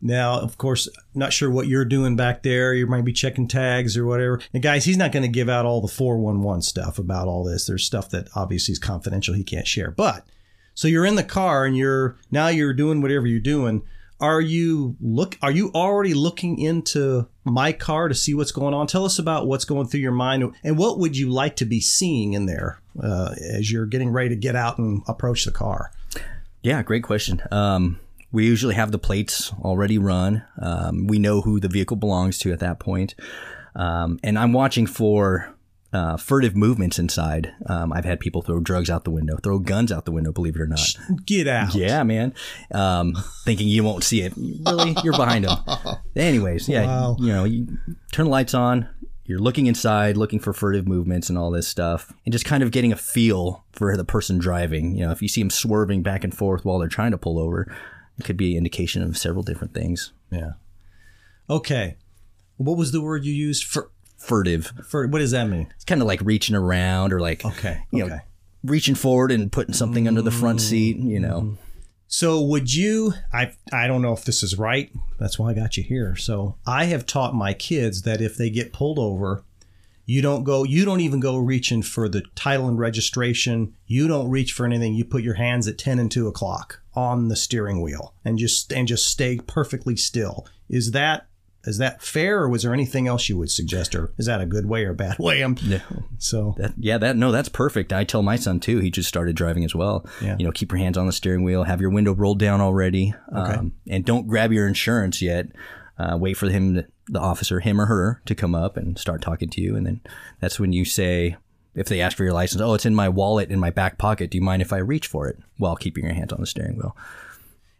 Now, 0.00 0.38
of 0.40 0.58
course, 0.58 0.88
not 1.14 1.32
sure 1.32 1.50
what 1.50 1.68
you're 1.68 1.84
doing 1.84 2.16
back 2.16 2.42
there. 2.42 2.74
You 2.74 2.86
might 2.86 3.04
be 3.04 3.12
checking 3.14 3.48
tags 3.48 3.96
or 3.96 4.04
whatever. 4.04 4.40
And 4.52 4.62
guys, 4.62 4.84
he's 4.84 4.98
not 4.98 5.10
going 5.10 5.22
to 5.22 5.28
give 5.28 5.48
out 5.48 5.64
all 5.64 5.80
the 5.80 5.88
411 5.88 6.62
stuff 6.62 6.98
about 6.98 7.28
all 7.28 7.42
this. 7.44 7.66
There's 7.66 7.84
stuff 7.84 8.10
that 8.10 8.28
obviously 8.36 8.72
is 8.72 8.78
confidential 8.78 9.34
he 9.34 9.42
can't 9.42 9.66
share. 9.66 9.90
But 9.90 10.26
so 10.74 10.86
you're 10.86 11.06
in 11.06 11.14
the 11.14 11.24
car 11.24 11.64
and 11.64 11.76
you're 11.76 12.18
now 12.30 12.48
you're 12.48 12.74
doing 12.74 13.00
whatever 13.00 13.26
you're 13.26 13.40
doing. 13.40 13.82
Are 14.20 14.40
you 14.40 14.96
look 15.00 15.36
are 15.42 15.50
you 15.50 15.70
already 15.74 16.14
looking 16.14 16.58
into 16.58 17.28
my 17.44 17.72
car 17.72 18.08
to 18.08 18.14
see 18.14 18.34
what's 18.34 18.52
going 18.52 18.74
on? 18.74 18.86
Tell 18.86 19.04
us 19.04 19.18
about 19.18 19.46
what's 19.46 19.64
going 19.64 19.88
through 19.88 20.00
your 20.00 20.12
mind 20.12 20.54
and 20.64 20.78
what 20.78 20.98
would 20.98 21.16
you 21.16 21.28
like 21.28 21.56
to 21.56 21.64
be 21.64 21.80
seeing 21.80 22.32
in 22.32 22.46
there 22.46 22.80
uh, 23.02 23.34
as 23.52 23.70
you're 23.70 23.86
getting 23.86 24.10
ready 24.10 24.30
to 24.30 24.36
get 24.36 24.56
out 24.56 24.78
and 24.78 25.02
approach 25.06 25.44
the 25.44 25.50
car? 25.50 25.90
Yeah, 26.62 26.82
great 26.82 27.02
question. 27.02 27.42
Um, 27.50 28.00
we 28.32 28.46
usually 28.46 28.74
have 28.74 28.90
the 28.90 28.98
plates 28.98 29.52
already 29.62 29.98
run. 29.98 30.44
Um, 30.60 31.06
we 31.06 31.18
know 31.18 31.42
who 31.42 31.60
the 31.60 31.68
vehicle 31.68 31.96
belongs 31.96 32.38
to 32.38 32.52
at 32.52 32.60
that 32.60 32.78
point. 32.78 33.14
Um, 33.74 34.18
and 34.24 34.38
I'm 34.38 34.52
watching 34.52 34.86
for 34.86 35.54
uh, 35.92 36.16
furtive 36.16 36.54
movements 36.56 36.98
inside. 36.98 37.52
Um, 37.66 37.92
I've 37.92 38.04
had 38.04 38.20
people 38.20 38.42
throw 38.42 38.60
drugs 38.60 38.90
out 38.90 39.04
the 39.04 39.10
window, 39.10 39.36
throw 39.42 39.58
guns 39.58 39.90
out 39.92 40.04
the 40.04 40.12
window, 40.12 40.32
believe 40.32 40.56
it 40.56 40.60
or 40.60 40.66
not. 40.66 40.80
Get 41.24 41.46
out. 41.48 41.74
Yeah, 41.74 42.02
man. 42.02 42.34
Um, 42.72 43.14
thinking 43.44 43.68
you 43.68 43.84
won't 43.84 44.04
see 44.04 44.22
it. 44.22 44.34
Really? 44.36 44.94
You're 45.04 45.16
behind 45.16 45.44
them. 45.44 45.58
Anyways, 46.16 46.68
yeah, 46.68 46.84
Wow. 46.86 47.16
you 47.18 47.28
know, 47.32 47.44
you 47.44 47.66
turn 48.12 48.26
the 48.26 48.30
lights 48.30 48.54
on. 48.54 48.88
You're 49.24 49.40
looking 49.40 49.66
inside, 49.66 50.16
looking 50.16 50.38
for 50.38 50.52
furtive 50.52 50.86
movements 50.86 51.28
and 51.28 51.36
all 51.36 51.50
this 51.50 51.66
stuff, 51.66 52.12
and 52.24 52.32
just 52.32 52.44
kind 52.44 52.62
of 52.62 52.70
getting 52.70 52.92
a 52.92 52.96
feel 52.96 53.64
for 53.72 53.96
the 53.96 54.04
person 54.04 54.38
driving. 54.38 54.96
You 54.96 55.06
know, 55.06 55.10
if 55.10 55.20
you 55.20 55.26
see 55.28 55.40
them 55.42 55.50
swerving 55.50 56.02
back 56.04 56.22
and 56.22 56.32
forth 56.36 56.64
while 56.64 56.78
they're 56.78 56.88
trying 56.88 57.10
to 57.10 57.18
pull 57.18 57.38
over, 57.40 57.66
it 58.18 58.24
could 58.24 58.36
be 58.36 58.52
an 58.52 58.58
indication 58.58 59.02
of 59.02 59.18
several 59.18 59.42
different 59.42 59.74
things. 59.74 60.12
Yeah. 60.30 60.52
Okay. 61.50 61.96
What 62.56 62.76
was 62.78 62.92
the 62.92 63.00
word 63.02 63.24
you 63.24 63.32
used 63.34 63.64
for 63.64 63.90
Furtive. 64.26 64.72
for 64.86 65.06
what 65.06 65.20
does 65.20 65.30
that 65.30 65.48
mean? 65.48 65.68
It's 65.74 65.84
kind 65.84 66.00
of 66.00 66.06
like 66.06 66.20
reaching 66.22 66.56
around 66.56 67.12
or 67.12 67.20
like, 67.20 67.44
Okay. 67.44 67.82
you 67.90 68.04
okay. 68.04 68.14
know, 68.16 68.20
reaching 68.64 68.94
forward 68.94 69.30
and 69.30 69.50
putting 69.50 69.74
something 69.74 70.08
under 70.08 70.22
the 70.22 70.30
front 70.30 70.58
mm. 70.58 70.62
seat, 70.62 70.96
you 70.98 71.20
know. 71.20 71.56
So 72.08 72.40
would 72.40 72.72
you 72.72 73.14
I 73.32 73.52
I 73.72 73.86
don't 73.86 74.02
know 74.02 74.12
if 74.12 74.24
this 74.24 74.42
is 74.42 74.58
right. 74.58 74.90
That's 75.18 75.38
why 75.38 75.50
I 75.50 75.54
got 75.54 75.76
you 75.76 75.82
here. 75.82 76.16
So 76.16 76.56
I 76.66 76.84
have 76.84 77.06
taught 77.06 77.34
my 77.34 77.52
kids 77.52 78.02
that 78.02 78.20
if 78.20 78.36
they 78.36 78.50
get 78.50 78.72
pulled 78.72 78.98
over, 78.98 79.42
you 80.04 80.22
don't 80.22 80.44
go 80.44 80.62
you 80.62 80.84
don't 80.84 81.00
even 81.00 81.18
go 81.18 81.36
reaching 81.36 81.82
for 81.82 82.08
the 82.08 82.22
title 82.34 82.68
and 82.68 82.78
registration. 82.78 83.74
You 83.86 84.06
don't 84.06 84.30
reach 84.30 84.52
for 84.52 84.64
anything. 84.64 84.94
You 84.94 85.04
put 85.04 85.24
your 85.24 85.34
hands 85.34 85.66
at 85.66 85.78
10 85.78 85.98
and 85.98 86.10
2 86.10 86.28
o'clock 86.28 86.80
on 86.94 87.28
the 87.28 87.36
steering 87.36 87.82
wheel 87.82 88.14
and 88.24 88.38
just 88.38 88.72
and 88.72 88.86
just 88.86 89.06
stay 89.06 89.38
perfectly 89.46 89.96
still. 89.96 90.46
Is 90.68 90.92
that 90.92 91.26
is 91.66 91.78
that 91.78 92.02
fair 92.02 92.40
or 92.42 92.48
was 92.48 92.62
there 92.62 92.72
anything 92.72 93.08
else 93.08 93.28
you 93.28 93.36
would 93.38 93.50
suggest 93.50 93.94
or 93.94 94.12
is 94.18 94.26
that 94.26 94.40
a 94.40 94.46
good 94.46 94.66
way 94.66 94.84
or 94.84 94.90
a 94.90 94.94
bad 94.94 95.18
way? 95.20 95.42
I'm 95.42 95.56
Yeah. 95.62 95.80
so 96.18 96.54
That, 96.58 96.74
yeah, 96.78 96.98
that 96.98 97.16
no, 97.16 97.32
that's 97.32 97.48
perfect. 97.48 97.92
I 97.92 98.04
tell 98.04 98.22
my 98.22 98.36
son 98.36 98.60
too. 98.60 98.78
He 98.78 98.90
just 98.90 99.08
started 99.08 99.36
driving 99.36 99.64
as 99.64 99.74
well. 99.74 100.06
Yeah. 100.22 100.36
You 100.38 100.46
know, 100.46 100.52
keep 100.52 100.70
your 100.72 100.78
hands 100.78 100.96
on 100.96 101.06
the 101.06 101.12
steering 101.12 101.44
wheel, 101.44 101.64
have 101.64 101.80
your 101.80 101.90
window 101.90 102.14
rolled 102.14 102.38
down 102.38 102.60
already, 102.60 103.14
um, 103.32 103.72
and 103.88 104.04
don't 104.04 104.26
grab 104.26 104.52
your 104.52 104.66
insurance 104.66 105.20
yet. 105.20 105.48
Uh, 105.98 106.16
wait 106.20 106.34
for 106.34 106.48
him, 106.48 106.74
to, 106.74 106.86
the 107.08 107.18
officer, 107.20 107.60
him 107.60 107.80
or 107.80 107.86
her, 107.86 108.20
to 108.26 108.34
come 108.34 108.54
up 108.54 108.76
and 108.76 108.98
start 108.98 109.22
talking 109.22 109.48
to 109.48 109.60
you, 109.62 109.76
and 109.76 109.86
then 109.86 110.00
that's 110.40 110.60
when 110.60 110.72
you 110.72 110.84
say, 110.84 111.36
if 111.74 111.88
they 111.88 112.00
ask 112.02 112.16
for 112.16 112.24
your 112.24 112.32
license, 112.34 112.60
oh, 112.60 112.74
it's 112.74 112.84
in 112.84 112.94
my 112.94 113.08
wallet 113.08 113.50
in 113.50 113.58
my 113.58 113.70
back 113.70 113.96
pocket. 113.96 114.30
Do 114.30 114.36
you 114.38 114.44
mind 114.44 114.60
if 114.60 114.72
I 114.72 114.78
reach 114.78 115.06
for 115.06 115.26
it 115.28 115.38
while 115.56 115.76
keeping 115.76 116.04
your 116.04 116.14
hands 116.14 116.32
on 116.32 116.40
the 116.40 116.46
steering 116.46 116.76
wheel? 116.76 116.94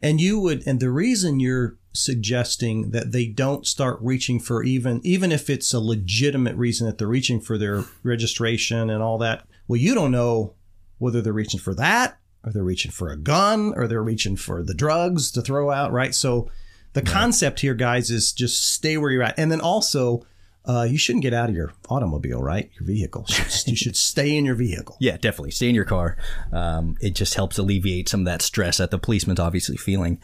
And 0.02 0.20
you 0.20 0.38
would, 0.40 0.66
and 0.66 0.78
the 0.80 0.90
reason 0.90 1.40
you're 1.40 1.76
suggesting 1.92 2.90
that 2.90 3.12
they 3.12 3.26
don't 3.26 3.66
start 3.66 3.98
reaching 4.00 4.38
for 4.38 4.62
even, 4.62 5.00
even 5.02 5.32
if 5.32 5.48
it's 5.48 5.72
a 5.72 5.80
legitimate 5.80 6.54
reason 6.56 6.86
that 6.86 6.98
they're 6.98 7.08
reaching 7.08 7.40
for 7.40 7.56
their 7.56 7.84
registration 8.02 8.90
and 8.90 9.02
all 9.02 9.18
that. 9.18 9.46
Well, 9.66 9.80
you 9.80 9.94
don't 9.94 10.10
know 10.10 10.54
whether 10.98 11.20
they're 11.22 11.32
reaching 11.32 11.60
for 11.60 11.74
that 11.74 12.18
or 12.44 12.52
they're 12.52 12.62
reaching 12.62 12.90
for 12.90 13.08
a 13.08 13.16
gun 13.16 13.72
or 13.74 13.86
they're 13.86 14.02
reaching 14.02 14.36
for 14.36 14.62
the 14.62 14.74
drugs 14.74 15.30
to 15.32 15.42
throw 15.42 15.70
out, 15.70 15.92
right? 15.92 16.14
So 16.14 16.50
the 16.92 17.02
concept 17.02 17.60
here, 17.60 17.74
guys, 17.74 18.10
is 18.10 18.32
just 18.32 18.72
stay 18.72 18.96
where 18.96 19.10
you're 19.10 19.22
at. 19.22 19.38
And 19.38 19.50
then 19.50 19.60
also, 19.60 20.26
uh, 20.68 20.82
you 20.82 20.99
shouldn't 20.99 21.23
get 21.23 21.32
out 21.32 21.49
of 21.49 21.54
your 21.54 21.73
automobile, 21.88 22.42
right? 22.42 22.70
Your 22.75 22.87
vehicle. 22.87 23.26
you 23.66 23.76
should 23.76 23.96
stay 23.96 24.37
in 24.37 24.44
your 24.44 24.54
vehicle. 24.54 24.96
Yeah, 25.06 25.16
definitely. 25.16 25.52
Stay 25.52 25.68
in 25.68 25.75
your 25.75 25.85
car. 25.85 26.16
Um, 26.52 26.96
it 27.00 27.14
just 27.14 27.35
helps 27.35 27.58
alleviate 27.58 28.08
some 28.08 28.20
of 28.20 28.26
that 28.26 28.42
stress 28.42 28.78
that 28.78 28.90
the 28.90 28.99
policeman's 28.99 29.38
obviously 29.38 29.76
feeling. 29.76 30.18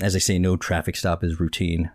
As 0.00 0.16
I 0.16 0.18
say, 0.18 0.38
no 0.38 0.56
traffic 0.56 0.96
stop 0.96 1.22
is 1.22 1.38
routine. 1.38 1.90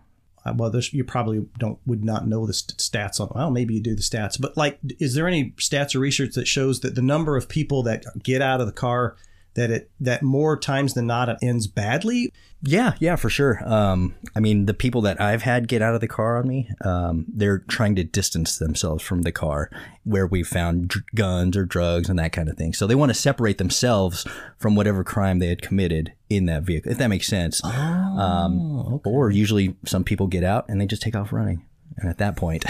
Uh, 0.46 0.54
well, 0.56 0.70
there's, 0.70 0.94
you 0.94 1.04
probably 1.04 1.48
don't 1.58 1.80
would 1.86 2.04
not 2.04 2.28
know 2.28 2.46
the 2.46 2.54
st- 2.54 2.78
stats 2.78 3.20
on. 3.20 3.32
Well, 3.34 3.52
maybe 3.52 3.74
you 3.74 3.82
do 3.82 3.96
the 3.96 4.02
stats, 4.02 4.40
but 4.40 4.56
like, 4.56 4.80
is 5.00 5.16
there 5.16 5.28
any 5.28 5.52
stats 5.52 5.96
or 5.96 6.00
research 6.00 6.36
that 6.36 6.48
shows 6.48 6.82
that 6.82 6.96
the 6.96 7.02
number 7.02 7.36
of 7.36 7.50
people 7.50 7.84
that 7.84 8.06
get 8.22 8.42
out 8.42 8.62
of 8.62 8.68
the 8.68 8.74
car 8.74 9.16
that 9.56 9.72
it 9.72 9.92
that 10.00 10.22
more 10.24 10.58
times 10.58 10.94
than 10.94 11.08
not 11.08 11.30
it 11.30 11.38
ends 11.42 11.68
badly? 11.68 12.32
Yeah, 12.62 12.96
yeah, 13.00 13.16
for 13.16 13.30
sure. 13.30 13.62
Um, 13.66 14.16
I 14.36 14.42
mean, 14.42 14.66
the 14.66 14.74
people 14.74 15.00
that 15.04 15.22
I've 15.22 15.44
had 15.44 15.70
get 15.70 15.82
out 15.82 15.96
of 15.96 16.02
the 16.02 16.10
car 16.10 16.38
on 16.38 16.46
me, 16.48 16.70
um, 16.84 17.26
they're 17.34 17.60
trying 17.60 17.96
to 17.96 18.04
distance 18.04 18.58
themselves 18.58 19.02
from 19.02 19.22
the 19.22 19.32
car 19.32 19.70
where 20.04 20.28
we 20.28 20.44
found 20.44 20.90
dr- 20.90 21.06
guns 21.16 21.56
or 21.56 21.64
drugs 21.64 22.10
and 22.10 22.20
that 22.20 22.34
kind 22.34 22.50
of 22.50 22.58
thing. 22.58 22.74
So 22.74 22.86
they 22.86 22.96
want 22.96 23.12
to 23.12 23.14
separate 23.14 23.60
themselves 23.60 24.28
from 24.58 24.76
whatever 24.76 25.06
crime 25.06 25.40
they 25.40 25.48
had 25.48 25.62
committed 25.62 26.12
in 26.30 26.48
that 26.48 26.64
vehicle, 26.64 26.92
if 26.92 26.98
that 26.98 27.08
makes 27.08 27.28
sense. 27.28 27.62
Oh, 27.64 27.70
um, 27.70 29.00
Or 29.06 29.32
usually 29.32 29.78
some 29.86 30.04
people 30.04 30.28
get 30.28 30.44
out 30.44 30.66
and 30.68 30.82
they 30.82 30.86
just 30.86 31.02
take 31.02 31.16
off 31.16 31.32
running. 31.32 31.66
And 31.96 32.10
at 32.10 32.18
that 32.18 32.36
point, 32.36 32.66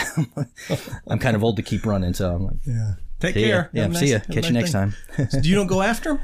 I'm 1.07 1.17
kind 1.19 1.35
of 1.35 1.43
old 1.43 1.55
to 1.57 1.63
keep 1.63 1.85
running. 1.85 2.13
So 2.13 2.33
I'm 2.35 2.45
like, 2.45 2.57
Yeah. 2.65 2.93
Take 3.19 3.33
see 3.33 3.41
ya. 3.41 3.47
care. 3.47 3.69
Yeah, 3.73 3.85
see 3.87 3.91
nice- 3.91 4.09
ya. 4.11 4.17
a 4.17 4.33
Catch 4.33 4.45
you 4.47 4.53
next 4.53 4.71
day. 4.71 4.79
time. 4.79 4.93
you 5.43 5.55
don't 5.55 5.67
go 5.67 5.81
after 5.81 6.13
them? 6.13 6.19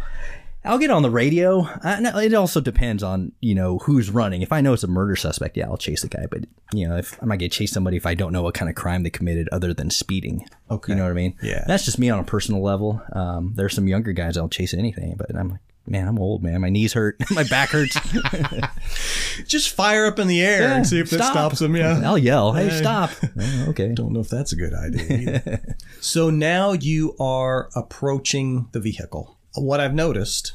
I'll 0.65 0.77
get 0.79 0.89
on 0.91 1.01
the 1.03 1.10
radio. 1.10 1.62
Uh, 1.84 2.00
no, 2.00 2.17
it 2.17 2.34
also 2.34 2.60
depends 2.62 3.03
on 3.03 3.31
you 3.39 3.55
know 3.55 3.77
who's 3.79 4.10
running. 4.10 4.41
If 4.41 4.51
I 4.51 4.62
know 4.62 4.74
it's 4.74 4.84
a 4.84 4.88
murder 4.88 5.15
suspect, 5.15 5.55
yeah, 5.57 5.65
I'll 5.67 5.77
chase 5.77 6.01
the 6.01 6.07
guy. 6.10 6.25
But 6.29 6.45
you 6.74 6.88
know, 6.88 6.98
if 6.98 7.22
I 7.22 7.25
might 7.25 7.38
get 7.39 7.51
chase 7.51 7.72
somebody 7.72 7.98
if 7.98 8.05
I 8.05 8.15
don't 8.15 8.34
know 8.34 8.41
what 8.43 8.53
kind 8.55 8.69
of 8.69 8.75
crime 8.75 9.03
they 9.03 9.10
committed 9.10 9.48
other 9.51 9.74
than 9.74 9.89
speeding. 9.89 10.45
Okay. 10.72 10.93
you 10.93 10.98
know 10.98 11.03
what 11.03 11.12
I 11.12 11.13
mean? 11.15 11.36
Yeah. 11.43 11.63
that's 11.67 11.86
just 11.86 12.00
me 12.00 12.10
on 12.10 12.19
a 12.19 12.24
personal 12.24 12.62
level. 12.63 13.01
Um, 13.13 13.53
there's 13.55 13.74
some 13.75 13.88
younger 13.88 14.13
guys 14.13 14.36
I'll 14.38 14.50
chase 14.50 14.74
anything, 14.74 15.15
but 15.17 15.36
I'm 15.36 15.50
like, 15.50 15.60
man, 15.88 16.07
I'm 16.07 16.17
old, 16.17 16.41
man. 16.41 16.62
My 16.62 16.69
knees 16.69 16.93
hurt, 16.93 17.17
my 17.31 17.43
back 17.43 17.69
hurts. 17.69 17.95
Just 19.48 19.69
fire 19.75 20.05
up 20.05 20.17
in 20.19 20.27
the 20.27 20.41
air 20.41 20.69
and 20.69 20.88
see 20.88 21.00
if 21.00 21.10
that 21.12 21.17
Stop. 21.17 21.31
stops 21.34 21.60
them. 21.60 21.75
Yeah. 21.75 22.01
I'll 22.03 22.17
yell, 22.17 22.53
hey, 22.53 22.69
Hey. 22.69 22.77
stop. 22.79 23.12
Oh, 23.39 23.65
okay. 23.69 23.93
Don't 23.93 24.13
know 24.13 24.22
if 24.22 24.29
that's 24.29 24.53
a 24.53 24.55
good 24.55 24.74
idea. 24.74 25.62
so 26.01 26.29
now 26.29 26.72
you 26.72 27.15
are 27.19 27.69
approaching 27.75 28.69
the 28.72 28.79
vehicle. 28.79 29.35
What 29.56 29.80
I've 29.80 29.94
noticed 29.94 30.54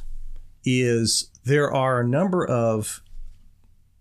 is 0.65 1.31
there 1.45 1.73
are 1.73 2.01
a 2.01 2.07
number 2.07 2.47
of 2.47 3.03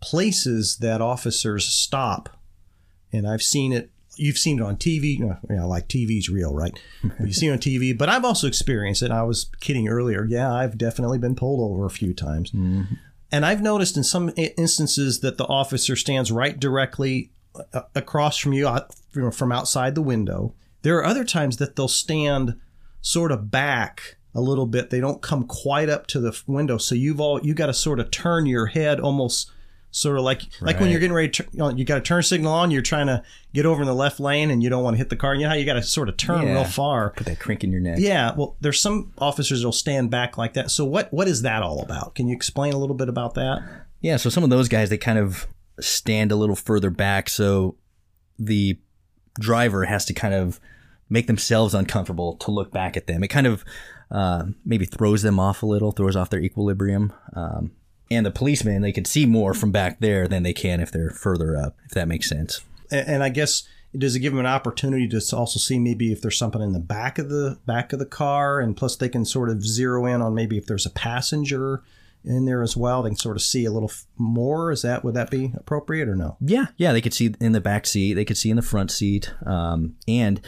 places 0.02 0.78
that 0.78 1.02
officers 1.02 1.66
stop, 1.66 2.38
and 3.12 3.28
I've 3.28 3.42
seen 3.42 3.74
it. 3.74 3.92
You've 4.16 4.38
seen 4.38 4.60
it 4.60 4.64
on 4.64 4.76
TV. 4.76 5.18
You 5.20 5.38
know, 5.50 5.68
like 5.68 5.88
TV's 5.88 6.30
real, 6.30 6.54
right? 6.54 6.78
You 7.20 7.32
see 7.32 7.48
it 7.48 7.52
on 7.52 7.60
TV. 7.60 7.98
But 7.98 8.10
I've 8.10 8.26
also 8.26 8.48
experienced 8.48 9.02
it. 9.02 9.12
I 9.12 9.24
was 9.24 9.50
kidding 9.62 9.88
earlier. 9.88 10.26
Yeah, 10.26 10.54
I've 10.54 10.78
definitely 10.78 11.18
been 11.18 11.36
pulled 11.36 11.62
over 11.62 11.86
a 11.86 11.90
few 11.90 12.14
times. 12.14 12.52
Mm-hmm. 12.52 12.96
And 13.32 13.46
I've 13.46 13.62
noticed 13.62 13.96
in 13.96 14.04
some 14.04 14.32
instances 14.36 15.22
that 15.22 15.38
the 15.38 15.46
officer 15.46 15.96
stands 15.96 16.32
right 16.32 16.60
directly 16.60 17.32
uh, 17.74 17.84
across 17.96 18.38
from 18.38 18.54
you 18.54 18.68
out- 18.68 18.94
you 19.14 19.22
know, 19.22 19.32
from 19.32 19.52
outside 19.52 19.96
the 19.96 20.02
window. 20.02 20.54
There 20.82 20.98
are 20.98 21.06
other 21.06 21.24
times 21.24 21.58
that 21.58 21.76
they'll 21.76 21.88
stand 21.88 22.60
sort 23.02 23.32
of 23.32 23.52
back 23.52 24.18
a 24.36 24.42
little 24.42 24.66
bit. 24.66 24.90
They 24.90 25.00
don't 25.00 25.22
come 25.22 25.46
quite 25.46 25.90
up 25.90 26.08
to 26.08 26.20
the 26.20 26.40
window, 26.48 26.78
so 26.78 26.96
you've 26.96 27.20
all 27.20 27.40
you 27.44 27.54
got 27.54 27.68
to 27.68 27.74
sort 27.74 28.00
of 28.00 28.12
turn 28.12 28.46
your 28.46 28.68
head 28.68 29.00
almost 29.00 29.52
sort 29.92 30.18
of 30.20 30.24
like 30.24 30.44
like 30.62 30.80
when 30.80 30.92
you're 30.92 31.00
getting 31.00 31.16
ready 31.16 31.30
to, 31.30 31.44
you, 31.52 31.58
know, 31.58 31.70
you 31.70 31.84
got 31.84 31.98
a 31.98 32.02
turn 32.02 32.22
signal 32.22 32.54
on, 32.54 32.70
you're 32.70 32.82
trying 32.84 33.08
to 33.08 33.24
get 33.56 33.66
over 33.66 33.82
in 33.82 33.88
the 33.88 33.94
left 33.96 34.20
lane 34.20 34.52
and 34.52 34.62
you 34.62 34.70
don't 34.70 34.84
want 34.84 34.94
to 34.94 35.00
hit 35.00 35.10
the 35.10 35.16
car. 35.16 35.34
You 35.34 35.42
know 35.44 35.50
how 35.50 35.56
you 35.56 35.66
got 35.66 35.74
to 35.74 35.82
sort 35.84 36.10
of 36.10 36.16
turn 36.18 36.44
Yeah. 36.44 36.54
real 36.54 36.64
far. 36.66 37.10
Put 37.10 37.26
that 37.26 37.40
crink 37.40 37.64
in 37.64 37.72
your 37.72 37.82
neck. 37.82 37.98
Yeah, 38.00 38.34
well, 38.38 38.56
there's 38.62 38.80
some 38.80 39.14
officers 39.18 39.62
that'll 39.62 39.72
stand 39.72 40.12
back 40.12 40.38
like 40.38 40.54
that. 40.54 40.70
So 40.70 40.86
what 40.86 41.12
what 41.12 41.28
is 41.28 41.42
that 41.42 41.64
all 41.64 41.82
about? 41.82 42.14
Can 42.14 42.28
you 42.28 42.36
explain 42.36 42.74
a 42.74 42.78
little 42.78 42.96
bit 42.96 43.10
about 43.10 43.34
that? 43.34 43.64
Yeah, 44.00 44.18
so 44.18 44.30
some 44.30 44.44
of 44.44 44.52
those 44.52 44.70
guys 44.70 44.90
they 44.92 44.98
kind 45.00 45.18
of 45.18 45.48
stand 45.80 46.32
a 46.32 46.36
little 46.36 46.56
further 46.56 46.92
back, 46.92 47.28
so 47.28 47.76
the 48.38 48.80
driver 49.40 49.86
has 49.86 50.06
to 50.06 50.14
kind 50.14 50.34
of 50.36 50.60
make 51.10 51.26
themselves 51.26 51.74
uncomfortable 51.74 52.36
to 52.38 52.52
look 52.52 52.72
back 52.72 52.96
at 52.96 53.08
them. 53.08 53.24
It 53.24 53.30
kind 53.30 53.48
of 53.48 53.66
uh, 54.12 54.46
maybe 54.66 54.86
throws 54.86 55.22
them 55.22 55.40
off 55.40 55.64
a 55.64 55.66
little, 55.66 55.92
throws 55.92 56.16
off 56.16 56.30
their 56.30 56.42
equilibrium. 56.42 57.14
Um, 57.36 57.72
and 58.12 58.26
the 58.26 58.32
policemen 58.32 58.82
they 58.82 58.92
can 58.92 59.06
see 59.06 59.26
more 59.26 59.54
from 59.54 59.72
back 59.72 60.00
there 60.00 60.28
than 60.28 60.44
they 60.44 60.54
can 60.54 60.80
if 60.80 60.92
they're 60.92 61.12
further 61.12 61.56
up, 61.56 61.78
if 61.86 61.92
that 61.92 62.08
makes 62.08 62.28
sense. 62.28 62.62
and, 62.92 63.08
and 63.08 63.24
I 63.24 63.30
guess 63.30 63.68
does 63.98 64.16
it 64.16 64.20
give 64.20 64.34
them 64.34 64.40
an 64.40 64.46
opportunity 64.46 65.08
to 65.08 65.36
also 65.36 65.60
see 65.60 65.80
maybe 65.80 66.12
if 66.12 66.22
there's 66.22 66.38
something 66.38 66.62
in 66.62 66.74
the 66.74 66.80
back 66.80 67.18
of 67.18 67.30
the 67.30 67.58
back 67.66 67.92
of 67.92 68.00
the 68.00 68.06
car, 68.06 68.60
and 68.60 68.78
plus 68.78 68.96
they 68.96 69.10
can 69.10 69.26
sort 69.26 69.50
of 69.50 69.66
zero 69.66 70.06
in 70.06 70.22
on 70.22 70.36
maybe 70.36 70.58
if 70.58 70.68
there's 70.68 70.86
a 70.86 70.92
passenger 70.92 71.82
in 72.24 72.46
there 72.46 72.62
as 72.62 72.78
well. 72.78 73.02
They 73.02 73.10
can 73.10 73.18
sort 73.18 73.36
of 73.36 73.42
see 73.42 73.66
a 73.66 73.72
little 73.72 73.90
f- 73.90 74.06
more. 74.18 74.72
Is 74.72 74.84
that 74.84 75.04
would 75.04 75.16
that 75.16 75.32
be 75.32 75.54
appropriate 75.56 76.08
or 76.08 76.16
no? 76.16 76.38
Yeah, 76.40 76.68
yeah, 76.78 76.92
they 76.92 77.02
could 77.02 77.14
see 77.14 77.34
in 77.40 77.54
the 77.54 77.62
back 77.62 77.88
seat, 77.88 78.14
they 78.14 78.26
could 78.26 78.38
see 78.38 78.52
in 78.52 78.58
the 78.58 78.62
front 78.62 78.92
seat, 78.92 79.34
um, 79.46 79.96
and 80.08 80.40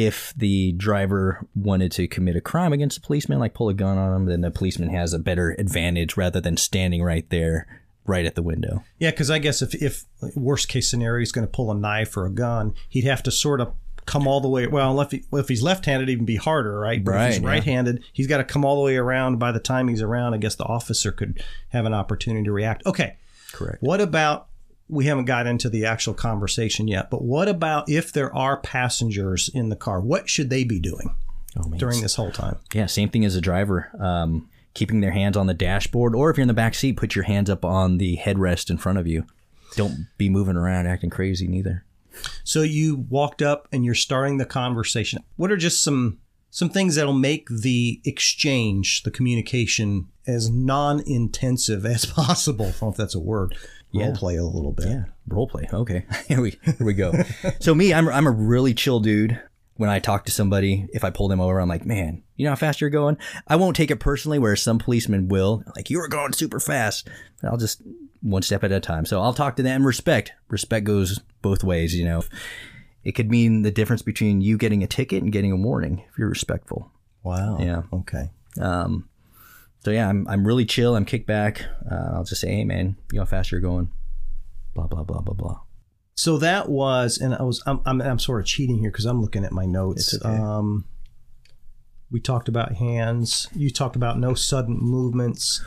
if 0.00 0.32
the 0.34 0.72
driver 0.72 1.46
wanted 1.54 1.92
to 1.92 2.08
commit 2.08 2.34
a 2.34 2.40
crime 2.40 2.72
against 2.72 2.98
the 2.98 3.06
policeman, 3.06 3.38
like 3.38 3.52
pull 3.52 3.68
a 3.68 3.74
gun 3.74 3.98
on 3.98 4.16
him, 4.16 4.24
then 4.24 4.40
the 4.40 4.50
policeman 4.50 4.88
has 4.88 5.12
a 5.12 5.18
better 5.18 5.54
advantage 5.58 6.16
rather 6.16 6.40
than 6.40 6.56
standing 6.56 7.02
right 7.02 7.28
there, 7.28 7.66
right 8.06 8.24
at 8.24 8.34
the 8.34 8.42
window. 8.42 8.82
Yeah, 8.98 9.10
because 9.10 9.30
I 9.30 9.38
guess 9.38 9.60
if 9.60 9.74
if 9.74 10.04
worst 10.34 10.68
case 10.68 10.90
scenario 10.90 11.18
he's 11.18 11.32
going 11.32 11.46
to 11.46 11.52
pull 11.52 11.70
a 11.70 11.74
knife 11.74 12.16
or 12.16 12.24
a 12.24 12.30
gun, 12.30 12.72
he'd 12.88 13.04
have 13.04 13.22
to 13.24 13.30
sort 13.30 13.60
of 13.60 13.74
come 14.06 14.26
all 14.26 14.40
the 14.40 14.48
way. 14.48 14.66
Well, 14.66 14.98
if 15.02 15.10
he, 15.10 15.22
if 15.34 15.48
he's 15.48 15.62
left-handed, 15.62 16.08
even 16.08 16.24
be 16.24 16.36
harder, 16.36 16.78
right? 16.78 17.04
But 17.04 17.16
if 17.16 17.34
he's 17.34 17.40
Right, 17.40 17.56
right-handed, 17.56 18.02
he's 18.10 18.26
got 18.26 18.38
to 18.38 18.44
come 18.44 18.64
all 18.64 18.76
the 18.76 18.82
way 18.86 18.96
around. 18.96 19.38
By 19.38 19.52
the 19.52 19.60
time 19.60 19.88
he's 19.88 20.00
around, 20.00 20.32
I 20.32 20.38
guess 20.38 20.54
the 20.54 20.64
officer 20.64 21.12
could 21.12 21.44
have 21.68 21.84
an 21.84 21.92
opportunity 21.92 22.44
to 22.44 22.52
react. 22.52 22.86
Okay, 22.86 23.16
Correct. 23.52 23.82
What 23.82 24.00
about 24.00 24.46
we 24.90 25.06
haven't 25.06 25.24
got 25.26 25.46
into 25.46 25.68
the 25.70 25.84
actual 25.86 26.14
conversation 26.14 26.88
yet, 26.88 27.10
but 27.10 27.22
what 27.22 27.48
about 27.48 27.88
if 27.88 28.12
there 28.12 28.34
are 28.34 28.56
passengers 28.58 29.48
in 29.52 29.68
the 29.68 29.76
car? 29.76 30.00
What 30.00 30.28
should 30.28 30.50
they 30.50 30.64
be 30.64 30.80
doing 30.80 31.14
Oh, 31.56 31.68
during 31.76 32.00
this 32.00 32.14
whole 32.14 32.30
time? 32.30 32.58
Yeah, 32.72 32.86
same 32.86 33.08
thing 33.08 33.24
as 33.24 33.34
a 33.36 33.40
driver. 33.40 33.90
Um, 33.98 34.48
keeping 34.74 35.00
their 35.00 35.10
hands 35.10 35.36
on 35.36 35.46
the 35.46 35.54
dashboard, 35.54 36.14
or 36.14 36.30
if 36.30 36.36
you're 36.36 36.42
in 36.42 36.48
the 36.48 36.54
back 36.54 36.74
seat, 36.74 36.96
put 36.96 37.14
your 37.14 37.24
hands 37.24 37.50
up 37.50 37.64
on 37.64 37.98
the 37.98 38.16
headrest 38.18 38.70
in 38.70 38.78
front 38.78 38.98
of 38.98 39.06
you. 39.06 39.24
Don't 39.76 40.06
be 40.18 40.28
moving 40.28 40.56
around 40.56 40.86
acting 40.86 41.10
crazy 41.10 41.46
neither. 41.46 41.84
So 42.44 42.62
you 42.62 42.96
walked 43.08 43.40
up 43.42 43.68
and 43.72 43.84
you're 43.84 43.94
starting 43.94 44.38
the 44.38 44.44
conversation. 44.44 45.22
What 45.36 45.50
are 45.52 45.56
just 45.56 45.82
some 45.82 46.18
some 46.52 46.68
things 46.68 46.96
that'll 46.96 47.12
make 47.12 47.48
the 47.48 48.00
exchange, 48.04 49.04
the 49.04 49.10
communication 49.12 50.08
as 50.26 50.50
non-intensive 50.50 51.86
as 51.94 52.06
possible? 52.06 52.66
I 52.66 52.70
don't 52.70 52.82
know 52.82 52.88
if 52.90 52.96
that's 52.96 53.14
a 53.14 53.20
word. 53.20 53.54
Role 53.92 54.14
play 54.14 54.36
a 54.36 54.44
little 54.44 54.72
bit. 54.72 54.86
Yeah, 54.88 55.04
role 55.28 55.48
play. 55.48 55.68
Okay, 55.72 56.06
here 56.28 56.40
we 56.40 56.58
here 56.62 56.76
we 56.80 56.94
go. 56.94 57.12
so 57.60 57.74
me, 57.74 57.92
I'm 57.92 58.08
I'm 58.08 58.26
a 58.26 58.30
really 58.30 58.74
chill 58.74 59.00
dude. 59.00 59.40
When 59.76 59.88
I 59.88 59.98
talk 59.98 60.26
to 60.26 60.30
somebody, 60.30 60.86
if 60.92 61.04
I 61.04 61.10
pull 61.10 61.28
them 61.28 61.40
over, 61.40 61.58
I'm 61.58 61.68
like, 61.68 61.86
man, 61.86 62.22
you 62.36 62.44
know 62.44 62.50
how 62.50 62.56
fast 62.56 62.82
you're 62.82 62.90
going. 62.90 63.16
I 63.48 63.56
won't 63.56 63.74
take 63.74 63.90
it 63.90 63.96
personally, 63.96 64.38
whereas 64.38 64.60
some 64.60 64.78
policemen 64.78 65.28
will. 65.28 65.64
Like 65.74 65.88
you 65.88 65.98
were 65.98 66.08
going 66.08 66.34
super 66.34 66.60
fast. 66.60 67.08
I'll 67.42 67.56
just 67.56 67.80
one 68.20 68.42
step 68.42 68.62
at 68.62 68.72
a 68.72 68.80
time. 68.80 69.06
So 69.06 69.22
I'll 69.22 69.32
talk 69.32 69.56
to 69.56 69.62
them. 69.62 69.86
Respect. 69.86 70.32
Respect 70.48 70.84
goes 70.84 71.20
both 71.40 71.64
ways. 71.64 71.94
You 71.94 72.04
know, 72.04 72.24
it 73.04 73.12
could 73.12 73.30
mean 73.30 73.62
the 73.62 73.70
difference 73.70 74.02
between 74.02 74.42
you 74.42 74.58
getting 74.58 74.82
a 74.82 74.86
ticket 74.86 75.22
and 75.22 75.32
getting 75.32 75.52
a 75.52 75.56
warning 75.56 76.04
if 76.10 76.18
you're 76.18 76.28
respectful. 76.28 76.92
Wow. 77.22 77.58
Yeah. 77.58 77.82
Okay. 77.92 78.30
Um, 78.60 79.08
so 79.80 79.90
yeah, 79.90 80.08
I'm 80.08 80.26
I'm 80.28 80.46
really 80.46 80.64
chill. 80.64 80.96
I'm 80.96 81.04
kicked 81.04 81.26
back. 81.26 81.64
Uh, 81.90 82.12
I'll 82.14 82.24
just 82.24 82.40
say, 82.40 82.48
hey 82.48 82.64
man, 82.64 82.96
you 83.12 83.18
know 83.18 83.22
how 83.22 83.26
fast 83.26 83.50
you're 83.50 83.60
going. 83.60 83.90
Blah 84.74 84.86
blah 84.86 85.04
blah 85.04 85.20
blah 85.20 85.34
blah. 85.34 85.60
So 86.14 86.36
that 86.36 86.68
was, 86.68 87.16
and 87.16 87.34
I 87.34 87.42
was, 87.42 87.62
I'm, 87.64 87.80
I'm, 87.86 88.02
I'm 88.02 88.18
sort 88.18 88.40
of 88.40 88.46
cheating 88.46 88.76
here 88.76 88.90
because 88.90 89.06
I'm 89.06 89.22
looking 89.22 89.42
at 89.42 89.52
my 89.52 89.64
notes. 89.64 90.14
Okay. 90.14 90.28
Um, 90.28 90.84
we 92.10 92.20
talked 92.20 92.46
about 92.46 92.74
hands. 92.74 93.48
You 93.54 93.70
talked 93.70 93.96
about 93.96 94.18
no 94.18 94.34
sudden 94.34 94.76
movements. 94.78 95.64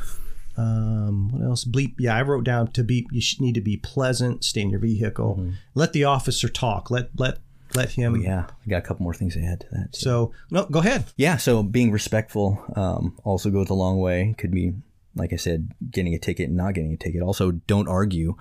Um, 0.55 1.29
what 1.29 1.43
else? 1.43 1.65
Bleep. 1.65 1.95
Yeah, 1.97 2.15
I 2.15 2.21
wrote 2.21 2.43
down 2.43 2.71
to 2.73 2.83
be. 2.83 3.07
You 3.11 3.21
need 3.39 3.55
to 3.55 3.61
be 3.61 3.77
pleasant. 3.77 4.43
Stay 4.43 4.61
in 4.61 4.69
your 4.69 4.79
vehicle. 4.79 5.53
Let 5.73 5.93
the 5.93 6.03
officer 6.03 6.49
talk. 6.49 6.91
Let 6.91 7.09
let 7.17 7.39
let 7.75 7.89
him. 7.91 8.13
Mm-hmm. 8.13 8.23
Yeah, 8.23 8.45
I 8.65 8.69
got 8.69 8.77
a 8.77 8.81
couple 8.81 9.03
more 9.03 9.13
things 9.13 9.33
to 9.35 9.41
add 9.43 9.61
to 9.61 9.67
that. 9.71 9.93
too. 9.93 9.99
So 9.99 10.31
no, 10.51 10.65
go 10.65 10.79
ahead. 10.79 11.05
yeah, 11.17 11.37
so 11.37 11.63
being 11.63 11.91
respectful 11.91 12.63
um, 12.75 13.17
also 13.23 13.49
goes 13.49 13.69
a 13.69 13.73
long 13.73 13.99
way. 13.99 14.35
Could 14.37 14.51
be 14.51 14.73
like 15.15 15.31
I 15.31 15.35
said, 15.35 15.71
getting 15.91 16.13
a 16.15 16.19
ticket 16.19 16.47
and 16.47 16.57
not 16.57 16.73
getting 16.73 16.93
a 16.93 16.97
ticket. 16.97 17.21
Also, 17.21 17.51
don't 17.51 17.87
argue. 17.87 18.35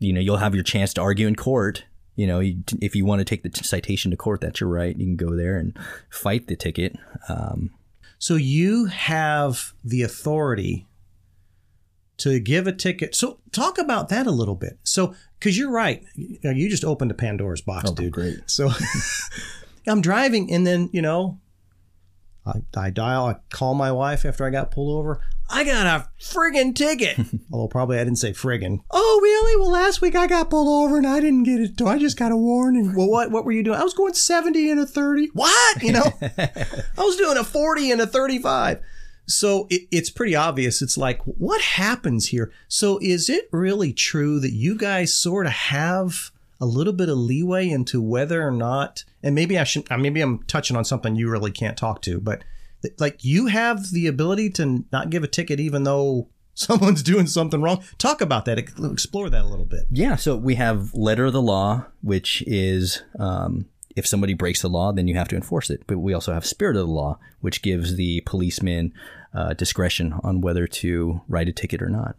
You 0.00 0.12
know, 0.12 0.20
you'll 0.20 0.38
have 0.38 0.54
your 0.54 0.64
chance 0.64 0.92
to 0.94 1.00
argue 1.02 1.26
in 1.28 1.36
court. 1.36 1.84
You 2.16 2.26
know, 2.26 2.40
you, 2.40 2.64
if 2.82 2.96
you 2.96 3.04
want 3.04 3.20
to 3.20 3.24
take 3.24 3.42
the 3.44 3.48
t- 3.48 3.62
citation 3.62 4.10
to 4.10 4.16
court, 4.16 4.40
that's 4.40 4.60
your 4.60 4.68
right. 4.68 4.96
You 4.96 5.06
can 5.06 5.16
go 5.16 5.36
there 5.36 5.56
and 5.56 5.76
fight 6.10 6.48
the 6.48 6.56
ticket. 6.56 6.96
Um, 7.28 7.70
So 8.18 8.34
you 8.34 8.86
have 8.86 9.72
the 9.84 10.02
authority 10.02 10.86
to 12.18 12.38
give 12.40 12.66
a 12.66 12.72
ticket. 12.72 13.14
So 13.14 13.38
talk 13.52 13.78
about 13.78 14.08
that 14.10 14.26
a 14.26 14.30
little 14.30 14.54
bit. 14.56 14.78
So 14.82 15.14
because 15.40 15.58
you're 15.58 15.70
right, 15.70 16.04
you 16.14 16.68
just 16.68 16.84
opened 16.84 17.10
a 17.10 17.14
Pandora's 17.14 17.62
box, 17.62 17.90
oh, 17.90 17.94
dude. 17.94 18.12
great. 18.12 18.38
So 18.46 18.70
I'm 19.88 20.02
driving, 20.02 20.52
and 20.52 20.66
then 20.66 20.90
you 20.92 21.02
know, 21.02 21.40
I, 22.46 22.60
I 22.76 22.90
dial, 22.90 23.26
I 23.26 23.36
call 23.50 23.74
my 23.74 23.90
wife 23.90 24.24
after 24.24 24.46
I 24.46 24.50
got 24.50 24.70
pulled 24.70 24.98
over. 24.98 25.22
I 25.52 25.64
got 25.64 25.86
a 25.86 26.08
friggin' 26.22 26.76
ticket. 26.76 27.18
Although 27.52 27.66
probably 27.68 27.98
I 27.98 28.04
didn't 28.04 28.18
say 28.18 28.30
friggin'. 28.32 28.80
Oh, 28.90 29.20
really? 29.20 29.60
Well, 29.60 29.72
last 29.72 30.00
week 30.00 30.14
I 30.14 30.28
got 30.28 30.48
pulled 30.48 30.68
over 30.68 30.96
and 30.96 31.06
I 31.06 31.18
didn't 31.20 31.42
get 31.42 31.60
it. 31.60 31.82
I 31.82 31.98
just 31.98 32.16
got 32.16 32.30
a 32.30 32.36
warning. 32.36 32.94
Well, 32.94 33.10
what 33.10 33.32
what 33.32 33.44
were 33.44 33.50
you 33.50 33.64
doing? 33.64 33.78
I 33.78 33.82
was 33.82 33.94
going 33.94 34.14
70 34.14 34.70
and 34.70 34.78
a 34.78 34.86
30. 34.86 35.30
What? 35.32 35.82
You 35.82 35.92
know, 35.92 36.12
I 36.38 36.78
was 36.98 37.16
doing 37.16 37.36
a 37.36 37.42
40 37.42 37.90
and 37.90 38.00
a 38.00 38.06
35. 38.06 38.80
So 39.30 39.66
it, 39.70 39.82
it's 39.90 40.10
pretty 40.10 40.34
obvious. 40.34 40.82
It's 40.82 40.98
like, 40.98 41.22
what 41.22 41.60
happens 41.60 42.28
here? 42.28 42.52
So 42.68 42.98
is 43.00 43.28
it 43.28 43.48
really 43.52 43.92
true 43.92 44.40
that 44.40 44.52
you 44.52 44.76
guys 44.76 45.14
sort 45.14 45.46
of 45.46 45.52
have 45.52 46.30
a 46.60 46.66
little 46.66 46.92
bit 46.92 47.08
of 47.08 47.16
leeway 47.16 47.68
into 47.68 48.02
whether 48.02 48.46
or 48.46 48.50
not, 48.50 49.04
and 49.22 49.34
maybe 49.34 49.58
I 49.58 49.64
should, 49.64 49.88
maybe 49.90 50.20
I'm 50.20 50.42
touching 50.42 50.76
on 50.76 50.84
something 50.84 51.16
you 51.16 51.30
really 51.30 51.52
can't 51.52 51.76
talk 51.76 52.02
to, 52.02 52.20
but 52.20 52.42
like 52.98 53.24
you 53.24 53.46
have 53.46 53.90
the 53.92 54.06
ability 54.06 54.50
to 54.50 54.84
not 54.92 55.10
give 55.10 55.22
a 55.22 55.28
ticket 55.28 55.60
even 55.60 55.84
though 55.84 56.28
someone's 56.54 57.02
doing 57.02 57.26
something 57.26 57.62
wrong. 57.62 57.82
Talk 57.96 58.20
about 58.20 58.44
that. 58.44 58.58
Explore 58.58 59.30
that 59.30 59.44
a 59.44 59.48
little 59.48 59.64
bit. 59.64 59.86
Yeah, 59.90 60.16
so 60.16 60.36
we 60.36 60.56
have 60.56 60.92
letter 60.92 61.26
of 61.26 61.32
the 61.32 61.40
law, 61.40 61.86
which 62.02 62.42
is 62.46 63.02
um, 63.18 63.66
if 63.96 64.06
somebody 64.06 64.34
breaks 64.34 64.60
the 64.60 64.68
law, 64.68 64.92
then 64.92 65.08
you 65.08 65.14
have 65.14 65.28
to 65.28 65.36
enforce 65.36 65.70
it. 65.70 65.84
But 65.86 65.98
we 65.98 66.12
also 66.12 66.34
have 66.34 66.44
spirit 66.44 66.76
of 66.76 66.86
the 66.86 66.92
law, 66.92 67.18
which 67.40 67.62
gives 67.62 67.96
the 67.96 68.20
policeman 68.22 68.92
uh, 69.34 69.54
discretion 69.54 70.14
on 70.22 70.40
whether 70.40 70.66
to 70.66 71.20
write 71.28 71.48
a 71.48 71.52
ticket 71.52 71.82
or 71.82 71.88
not. 71.88 72.16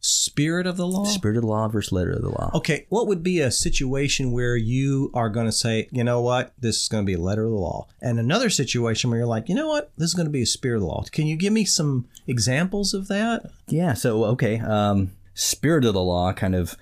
Spirit 0.00 0.66
of 0.66 0.76
the 0.76 0.86
law. 0.86 1.04
Spirit 1.04 1.36
of 1.36 1.42
the 1.42 1.48
law 1.48 1.66
versus 1.68 1.90
letter 1.90 2.12
of 2.12 2.22
the 2.22 2.28
law. 2.28 2.50
Okay, 2.54 2.86
what 2.90 3.08
would 3.08 3.22
be 3.22 3.40
a 3.40 3.50
situation 3.50 4.30
where 4.30 4.56
you 4.56 5.10
are 5.14 5.28
going 5.28 5.46
to 5.46 5.52
say, 5.52 5.88
you 5.90 6.04
know 6.04 6.20
what, 6.20 6.52
this 6.58 6.82
is 6.82 6.88
going 6.88 7.02
to 7.02 7.06
be 7.06 7.14
a 7.14 7.20
letter 7.20 7.44
of 7.44 7.50
the 7.50 7.56
law, 7.56 7.88
and 8.00 8.18
another 8.18 8.50
situation 8.50 9.10
where 9.10 9.18
you're 9.18 9.26
like, 9.26 9.48
you 9.48 9.54
know 9.54 9.68
what, 9.68 9.90
this 9.96 10.08
is 10.08 10.14
going 10.14 10.26
to 10.26 10.32
be 10.32 10.42
a 10.42 10.46
spirit 10.46 10.76
of 10.76 10.82
the 10.82 10.86
law. 10.86 11.02
Can 11.10 11.26
you 11.26 11.36
give 11.36 11.52
me 11.52 11.64
some 11.64 12.06
examples 12.26 12.94
of 12.94 13.08
that? 13.08 13.50
Yeah, 13.66 13.94
so 13.94 14.24
okay, 14.26 14.60
um, 14.60 15.12
spirit 15.34 15.84
of 15.84 15.94
the 15.94 16.02
law 16.02 16.32
kind 16.32 16.54
of 16.54 16.76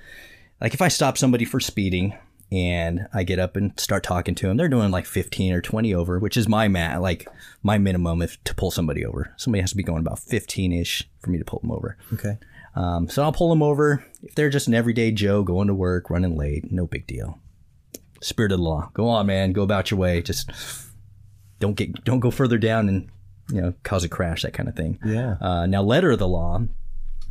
like 0.60 0.74
if 0.74 0.82
I 0.82 0.88
stop 0.88 1.16
somebody 1.16 1.44
for 1.44 1.60
speeding 1.60 2.14
and 2.52 3.06
I 3.12 3.24
get 3.24 3.38
up 3.38 3.56
and 3.56 3.78
start 3.78 4.02
talking 4.02 4.34
to 4.36 4.46
them, 4.46 4.56
they're 4.56 4.68
doing 4.68 4.90
like 4.90 5.06
15 5.06 5.52
or 5.52 5.60
20 5.60 5.94
over, 5.94 6.18
which 6.18 6.36
is 6.36 6.48
my 6.48 6.68
mat, 6.68 7.00
like 7.00 7.26
my 7.62 7.78
minimum 7.78 8.22
if 8.22 8.42
to 8.44 8.54
pull 8.54 8.70
somebody 8.70 9.04
over. 9.04 9.32
Somebody 9.36 9.60
has 9.60 9.70
to 9.70 9.76
be 9.76 9.82
going 9.82 10.00
about 10.00 10.18
15 10.18 10.72
ish 10.72 11.08
for 11.20 11.30
me 11.30 11.38
to 11.38 11.44
pull 11.44 11.60
them 11.60 11.72
over. 11.72 11.96
Okay. 12.12 12.38
Um, 12.76 13.08
so 13.08 13.22
I'll 13.22 13.32
pull 13.32 13.50
them 13.50 13.62
over. 13.62 14.04
If 14.22 14.34
they're 14.34 14.50
just 14.50 14.68
an 14.68 14.74
everyday 14.74 15.10
Joe 15.12 15.42
going 15.42 15.68
to 15.68 15.74
work, 15.74 16.10
running 16.10 16.36
late, 16.36 16.70
no 16.70 16.86
big 16.86 17.06
deal. 17.06 17.38
Spirit 18.20 18.52
of 18.52 18.58
the 18.58 18.64
law. 18.64 18.90
Go 18.94 19.08
on, 19.08 19.26
man. 19.26 19.52
Go 19.52 19.62
about 19.62 19.90
your 19.90 19.98
way. 20.00 20.22
Just 20.22 20.50
don't 21.60 21.76
get 21.76 22.04
don't 22.04 22.20
go 22.20 22.30
further 22.30 22.58
down 22.58 22.88
and 22.88 23.08
you 23.50 23.60
know 23.60 23.74
cause 23.82 24.02
a 24.04 24.08
crash, 24.08 24.42
that 24.42 24.54
kind 24.54 24.68
of 24.68 24.76
thing. 24.76 24.98
Yeah. 25.04 25.36
Uh, 25.40 25.66
now, 25.66 25.82
letter 25.82 26.10
of 26.10 26.18
the 26.18 26.28
law 26.28 26.60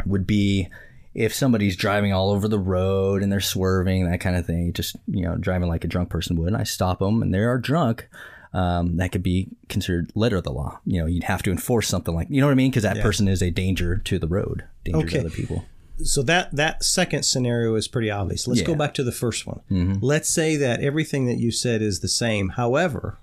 would 0.06 0.28
be 0.28 0.70
if 1.16 1.34
somebody's 1.34 1.76
driving 1.76 2.12
all 2.14 2.32
over 2.32 2.48
the 2.48 2.60
road 2.60 3.22
and 3.24 3.32
they're 3.32 3.40
swerving, 3.40 4.10
that 4.10 4.20
kind 4.20 4.36
of 4.36 4.46
thing, 4.46 4.74
just 4.74 4.96
you 5.08 5.24
know 5.24 5.36
driving 5.36 5.70
like 5.70 5.84
a 5.84 5.88
drunk 5.88 6.10
person 6.10 6.36
would. 6.38 6.48
And 6.48 6.58
I 6.58 6.64
stop 6.64 7.00
them 7.00 7.22
and 7.22 7.34
they 7.34 7.40
are 7.40 7.58
drunk. 7.58 8.08
Um, 8.54 8.98
that 8.98 9.12
could 9.12 9.24
be 9.24 9.48
considered 9.68 10.12
letter 10.14 10.38
of 10.38 10.44
the 10.44 10.52
law. 10.54 10.80
You 10.86 11.02
know, 11.02 11.08
you'd 11.08 11.24
have 11.24 11.42
to 11.44 11.52
enforce 11.52 11.88
something 11.88 12.14
like 12.14 12.28
you 12.30 12.40
know 12.40 12.48
what 12.48 12.52
I 12.52 12.56
mean 12.56 12.70
because 12.72 12.84
that 12.84 13.00
person 13.02 13.28
is 13.28 13.42
a 13.42 13.50
danger 13.50 13.98
to 14.06 14.20
the 14.20 14.28
road, 14.28 14.64
danger 14.84 15.00
Okay. 15.00 15.10
to 15.10 15.20
other 15.22 15.30
people. 15.32 15.66
So 16.04 16.22
that 16.24 16.56
that 16.56 16.84
second 16.84 17.24
scenario 17.24 17.76
is 17.76 17.88
pretty 17.88 18.10
obvious. 18.12 18.48
Let's 18.48 18.62
go 18.64 18.76
back 18.76 18.94
to 18.96 19.04
the 19.04 19.12
first 19.12 19.46
one. 19.48 20.00
Let's 20.02 20.30
say 20.30 20.56
that 20.58 20.82
everything 20.82 21.26
that 21.28 21.38
you 21.38 21.52
said 21.52 21.82
is 21.82 22.00
the 22.00 22.08
same. 22.08 22.50
However, 22.50 23.18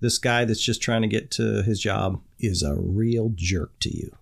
this 0.00 0.18
guy 0.18 0.44
that's 0.44 0.60
just 0.62 0.80
trying 0.82 1.02
to 1.02 1.08
get 1.08 1.30
to 1.32 1.62
his 1.62 1.80
job 1.80 2.20
is 2.40 2.62
a 2.62 2.74
real 2.74 3.32
jerk 3.34 3.78
to 3.80 3.96
you. 3.96 4.12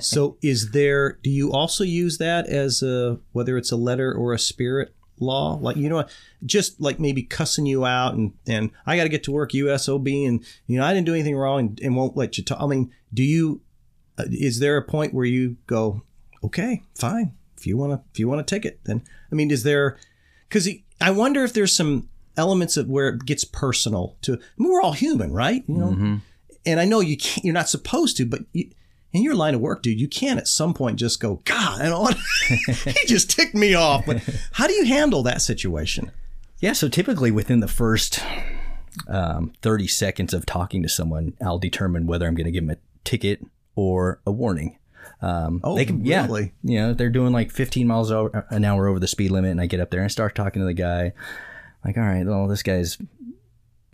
So 0.00 0.36
is 0.42 0.70
there 0.72 1.18
do 1.22 1.30
you 1.30 1.52
also 1.52 1.84
use 1.84 2.18
that 2.18 2.46
as 2.46 2.82
a 2.82 3.18
whether 3.32 3.56
it's 3.56 3.72
a 3.72 3.76
letter 3.76 4.12
or 4.12 4.32
a 4.32 4.38
spirit 4.38 4.94
law? 5.18 5.58
Like 5.60 5.76
you 5.76 5.88
know 5.88 6.04
just 6.44 6.80
like 6.80 6.98
maybe 6.98 7.22
cussing 7.22 7.66
you 7.66 7.84
out 7.84 8.14
and 8.14 8.32
and 8.46 8.70
i 8.86 8.96
got 8.96 9.04
to 9.04 9.08
get 9.08 9.24
to 9.24 9.32
work 9.32 9.52
usob 9.52 10.26
and 10.26 10.44
you 10.66 10.78
know 10.78 10.84
i 10.84 10.92
didn't 10.92 11.06
do 11.06 11.14
anything 11.14 11.36
wrong 11.36 11.60
and, 11.60 11.80
and 11.80 11.96
won't 11.96 12.16
let 12.16 12.36
you 12.36 12.44
talk. 12.44 12.60
I 12.60 12.66
mean 12.66 12.92
do 13.12 13.22
you 13.22 13.62
uh, 14.18 14.24
is 14.30 14.58
there 14.58 14.76
a 14.76 14.82
point 14.82 15.14
where 15.14 15.24
you 15.24 15.56
go 15.66 16.02
okay 16.42 16.82
fine 16.94 17.34
if 17.56 17.66
you 17.66 17.76
want 17.76 17.92
to 17.92 18.00
if 18.12 18.18
you 18.18 18.28
want 18.28 18.40
a 18.40 18.44
ticket 18.44 18.80
then 18.84 19.02
i 19.32 19.34
mean 19.34 19.50
is 19.50 19.62
there 19.62 19.96
because 20.48 20.68
i 21.00 21.10
wonder 21.10 21.44
if 21.44 21.52
there's 21.52 21.74
some 21.74 22.08
elements 22.36 22.76
of 22.76 22.88
where 22.88 23.08
it 23.08 23.24
gets 23.24 23.44
personal 23.44 24.16
to 24.22 24.34
I 24.34 24.38
mean, 24.58 24.72
we're 24.72 24.82
all 24.82 24.92
human 24.92 25.32
right? 25.32 25.64
You 25.66 25.76
know? 25.76 26.20
And 26.66 26.80
i 26.80 26.84
know 26.84 27.00
you 27.00 27.16
can't 27.16 27.44
you're 27.44 27.54
not 27.54 27.68
supposed 27.68 28.16
to 28.18 28.26
but 28.26 28.40
you, 28.52 28.70
in 29.14 29.22
your 29.22 29.34
line 29.34 29.54
of 29.54 29.60
work 29.62 29.82
dude 29.82 29.98
you 29.98 30.08
can't 30.08 30.38
at 30.38 30.46
some 30.46 30.74
point 30.74 30.98
just 30.98 31.20
go 31.20 31.40
god 31.44 31.78
don't 31.80 32.16
he 32.84 33.06
just 33.06 33.30
ticked 33.30 33.54
me 33.54 33.72
off 33.74 34.04
but 34.04 34.22
how 34.52 34.66
do 34.66 34.74
you 34.74 34.84
handle 34.84 35.22
that 35.22 35.40
situation 35.40 36.10
Yeah, 36.60 36.72
so 36.72 36.88
typically 36.88 37.30
within 37.30 37.60
the 37.60 37.68
first 37.68 38.20
um, 39.08 39.52
30 39.62 39.86
seconds 39.88 40.32
of 40.32 40.46
talking 40.46 40.82
to 40.82 40.88
someone, 40.88 41.34
I'll 41.44 41.58
determine 41.58 42.06
whether 42.06 42.26
I'm 42.26 42.34
going 42.34 42.46
to 42.46 42.50
give 42.52 42.66
them 42.66 42.76
a 42.76 42.78
ticket 43.04 43.44
or 43.74 44.20
a 44.26 44.30
warning. 44.32 44.78
Um, 45.20 45.60
Oh, 45.64 45.74
they 45.76 45.84
can, 45.84 46.04
yeah, 46.04 46.24
really? 46.26 46.52
you 46.62 46.78
know, 46.80 46.94
they're 46.94 47.10
doing 47.10 47.32
like 47.32 47.50
15 47.50 47.86
miles 47.86 48.10
over, 48.10 48.46
an 48.50 48.64
hour 48.64 48.86
over 48.88 48.98
the 49.00 49.08
speed 49.08 49.30
limit, 49.30 49.50
and 49.50 49.60
I 49.60 49.66
get 49.66 49.80
up 49.80 49.90
there 49.90 50.00
and 50.00 50.10
start 50.12 50.34
talking 50.34 50.60
to 50.60 50.66
the 50.66 50.74
guy. 50.74 51.12
Like, 51.84 51.96
all 51.98 52.04
right, 52.04 52.24
well, 52.24 52.46
this 52.46 52.62
guy's 52.62 52.96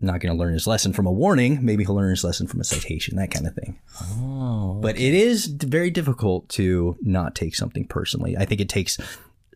not 0.00 0.20
going 0.20 0.34
to 0.34 0.38
learn 0.38 0.54
his 0.54 0.66
lesson 0.66 0.92
from 0.92 1.06
a 1.06 1.12
warning. 1.12 1.64
Maybe 1.64 1.84
he'll 1.84 1.94
learn 1.94 2.10
his 2.10 2.24
lesson 2.24 2.46
from 2.46 2.60
a 2.60 2.64
citation, 2.64 3.16
that 3.16 3.30
kind 3.30 3.46
of 3.46 3.54
thing. 3.54 3.78
oh 4.02 4.78
But 4.80 4.96
it 4.96 5.14
is 5.14 5.46
very 5.46 5.90
difficult 5.90 6.48
to 6.50 6.96
not 7.02 7.34
take 7.34 7.54
something 7.54 7.86
personally. 7.86 8.36
I 8.36 8.44
think 8.44 8.60
it 8.60 8.68
takes 8.68 8.98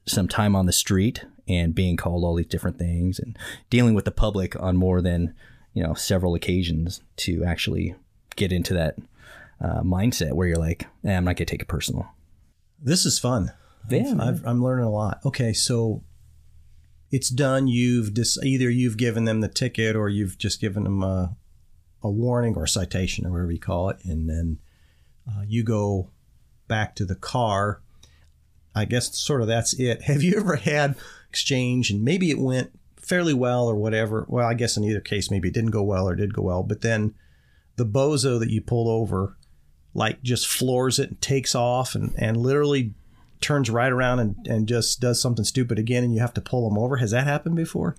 some 0.06 0.28
time 0.28 0.54
on 0.54 0.66
the 0.66 0.72
street 0.72 1.24
and 1.48 1.74
being 1.74 1.96
called 1.96 2.24
all 2.24 2.34
these 2.34 2.46
different 2.46 2.78
things 2.78 3.18
and 3.18 3.38
dealing 3.70 3.94
with 3.94 4.04
the 4.04 4.10
public 4.10 4.58
on 4.60 4.76
more 4.76 5.00
than 5.00 5.34
you 5.72 5.82
know 5.82 5.94
several 5.94 6.34
occasions 6.34 7.00
to 7.16 7.42
actually 7.44 7.94
get 8.36 8.52
into 8.52 8.74
that 8.74 8.96
uh, 9.60 9.80
mindset 9.82 10.32
where 10.34 10.46
you're 10.46 10.56
like, 10.58 10.86
eh, 11.04 11.16
I'm 11.16 11.24
not 11.24 11.36
gonna 11.36 11.46
take 11.46 11.62
it 11.62 11.68
personal. 11.68 12.06
this 12.82 13.06
is 13.06 13.18
fun 13.18 13.52
Yeah, 13.88 14.14
man. 14.14 14.20
I've, 14.20 14.46
i'm 14.46 14.62
learning 14.62 14.84
a 14.84 14.90
lot 14.90 15.20
okay 15.24 15.52
so 15.52 16.02
it's 17.10 17.28
done 17.28 17.68
you've 17.68 18.14
dis- 18.14 18.42
either 18.42 18.68
you've 18.68 18.96
given 18.96 19.24
them 19.24 19.40
the 19.40 19.48
ticket 19.48 19.96
or 19.96 20.08
you've 20.08 20.38
just 20.38 20.60
given 20.60 20.84
them 20.84 21.02
a, 21.02 21.36
a 22.02 22.10
warning 22.10 22.54
or 22.56 22.64
a 22.64 22.68
citation 22.68 23.26
or 23.26 23.30
whatever 23.30 23.52
you 23.52 23.60
call 23.60 23.90
it 23.90 23.98
and 24.04 24.28
then 24.28 24.58
uh, 25.28 25.42
you 25.46 25.62
go 25.62 26.10
back 26.68 26.94
to 26.96 27.04
the 27.04 27.14
car. 27.14 27.80
I 28.74 28.84
guess 28.84 29.16
sort 29.16 29.40
of 29.40 29.46
that's 29.46 29.72
it. 29.74 30.02
Have 30.04 30.22
you 30.22 30.36
ever 30.36 30.56
had 30.56 30.96
exchange 31.28 31.90
and 31.90 32.02
maybe 32.02 32.30
it 32.30 32.38
went 32.38 32.78
fairly 32.96 33.34
well 33.34 33.66
or 33.66 33.74
whatever? 33.74 34.24
Well 34.28 34.46
i 34.46 34.54
guess 34.54 34.76
in 34.76 34.84
either 34.84 35.00
case 35.00 35.30
maybe 35.30 35.48
it 35.48 35.54
didn't 35.54 35.70
go 35.70 35.82
well 35.82 36.08
or 36.08 36.14
did 36.14 36.34
go 36.34 36.42
well 36.42 36.62
but 36.62 36.80
then 36.80 37.14
the 37.76 37.86
bozo 37.86 38.38
that 38.38 38.50
you 38.50 38.60
pulled 38.60 38.88
over 38.88 39.36
like 39.94 40.22
just 40.22 40.46
floors 40.46 40.98
it 40.98 41.10
and 41.10 41.20
takes 41.20 41.54
off 41.54 41.94
and, 41.94 42.12
and 42.18 42.36
literally 42.36 42.94
turns 43.44 43.70
right 43.70 43.92
around 43.92 44.18
and, 44.18 44.34
and 44.46 44.66
just 44.66 45.00
does 45.00 45.20
something 45.20 45.44
stupid 45.44 45.78
again 45.78 46.02
and 46.02 46.14
you 46.14 46.20
have 46.20 46.34
to 46.34 46.40
pull 46.40 46.68
them 46.68 46.78
over 46.78 46.96
has 46.96 47.10
that 47.12 47.24
happened 47.24 47.56
before 47.56 47.96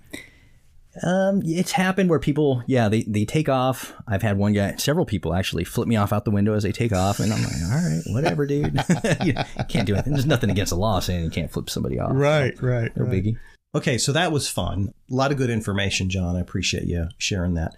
Um, 1.02 1.42
it's 1.44 1.72
happened 1.72 2.08
where 2.08 2.18
people, 2.18 2.62
yeah, 2.66 2.88
they, 2.88 3.02
they 3.02 3.24
take 3.26 3.48
off. 3.50 3.92
I've 4.08 4.22
had 4.22 4.38
one 4.38 4.54
guy, 4.54 4.76
several 4.76 5.04
people 5.04 5.34
actually 5.34 5.64
flip 5.64 5.86
me 5.86 5.96
off 5.96 6.12
out 6.12 6.24
the 6.24 6.30
window 6.30 6.54
as 6.54 6.62
they 6.62 6.72
take 6.72 6.92
off, 6.92 7.20
and 7.20 7.32
I'm 7.32 7.42
like, 7.42 7.52
all 7.64 7.90
right, 7.90 8.02
whatever, 8.06 8.46
dude. 8.46 8.72
you 9.24 9.34
can't 9.68 9.86
do 9.86 9.92
anything. 9.92 10.14
There's 10.14 10.24
nothing 10.24 10.50
against 10.50 10.70
the 10.70 10.78
law 10.78 11.00
saying 11.00 11.22
you 11.22 11.30
can't 11.30 11.52
flip 11.52 11.68
somebody 11.68 12.00
off. 12.00 12.12
right 12.14 12.60
right 12.62 12.96
No 12.96 13.04
biggie. 13.04 13.36
Okay, 13.74 13.98
so 13.98 14.12
that 14.12 14.32
was 14.32 14.48
fun. 14.48 14.94
A 15.10 15.14
lot 15.14 15.32
of 15.32 15.36
good 15.36 15.50
information, 15.50 16.08
John. 16.08 16.34
I 16.34 16.40
appreciate 16.40 16.84
you 16.84 17.08
sharing 17.18 17.54
that. 17.54 17.74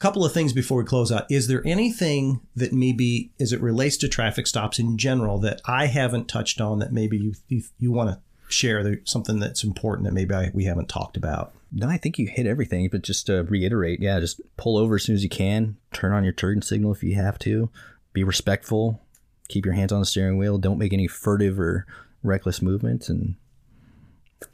Couple 0.00 0.24
of 0.24 0.32
things 0.32 0.52
before 0.52 0.78
we 0.78 0.84
close 0.84 1.10
out. 1.10 1.26
Is 1.28 1.48
there 1.48 1.62
anything 1.66 2.40
that 2.54 2.72
maybe, 2.72 3.32
as 3.40 3.52
it 3.52 3.60
relates 3.60 3.96
to 3.96 4.08
traffic 4.08 4.46
stops 4.46 4.78
in 4.78 4.96
general, 4.96 5.38
that 5.40 5.60
I 5.64 5.86
haven't 5.86 6.28
touched 6.28 6.60
on 6.60 6.78
that 6.78 6.92
maybe 6.92 7.18
you 7.18 7.34
you, 7.48 7.62
you 7.78 7.90
want 7.90 8.10
to 8.10 8.20
share? 8.48 9.00
Something 9.04 9.40
that's 9.40 9.64
important 9.64 10.06
that 10.06 10.14
maybe 10.14 10.34
I, 10.34 10.50
we 10.54 10.64
haven't 10.64 10.88
talked 10.88 11.16
about. 11.16 11.52
No, 11.72 11.88
I 11.88 11.96
think 11.96 12.16
you 12.16 12.28
hit 12.28 12.46
everything, 12.46 12.88
but 12.90 13.02
just 13.02 13.26
to 13.26 13.42
reiterate, 13.42 14.00
yeah, 14.00 14.20
just 14.20 14.40
pull 14.56 14.76
over 14.76 14.94
as 14.94 15.02
soon 15.02 15.16
as 15.16 15.24
you 15.24 15.28
can, 15.28 15.76
turn 15.92 16.12
on 16.12 16.22
your 16.22 16.32
turn 16.32 16.62
signal 16.62 16.92
if 16.92 17.02
you 17.02 17.16
have 17.16 17.38
to, 17.40 17.68
be 18.12 18.22
respectful, 18.22 19.02
keep 19.48 19.66
your 19.66 19.74
hands 19.74 19.92
on 19.92 20.00
the 20.00 20.06
steering 20.06 20.38
wheel. 20.38 20.58
Don't 20.58 20.78
make 20.78 20.92
any 20.92 21.08
furtive 21.08 21.58
or 21.58 21.86
reckless 22.22 22.62
movements, 22.62 23.08
and 23.08 23.34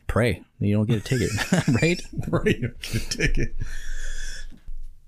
pray 0.07 0.43
you 0.65 0.75
don't 0.75 0.87
get 0.87 0.99
a 0.99 1.01
ticket, 1.01 1.31
right? 1.83 2.01
Pray 2.31 2.59
you 2.61 2.75
get 2.81 2.95
a 2.95 3.09
ticket. 3.11 3.55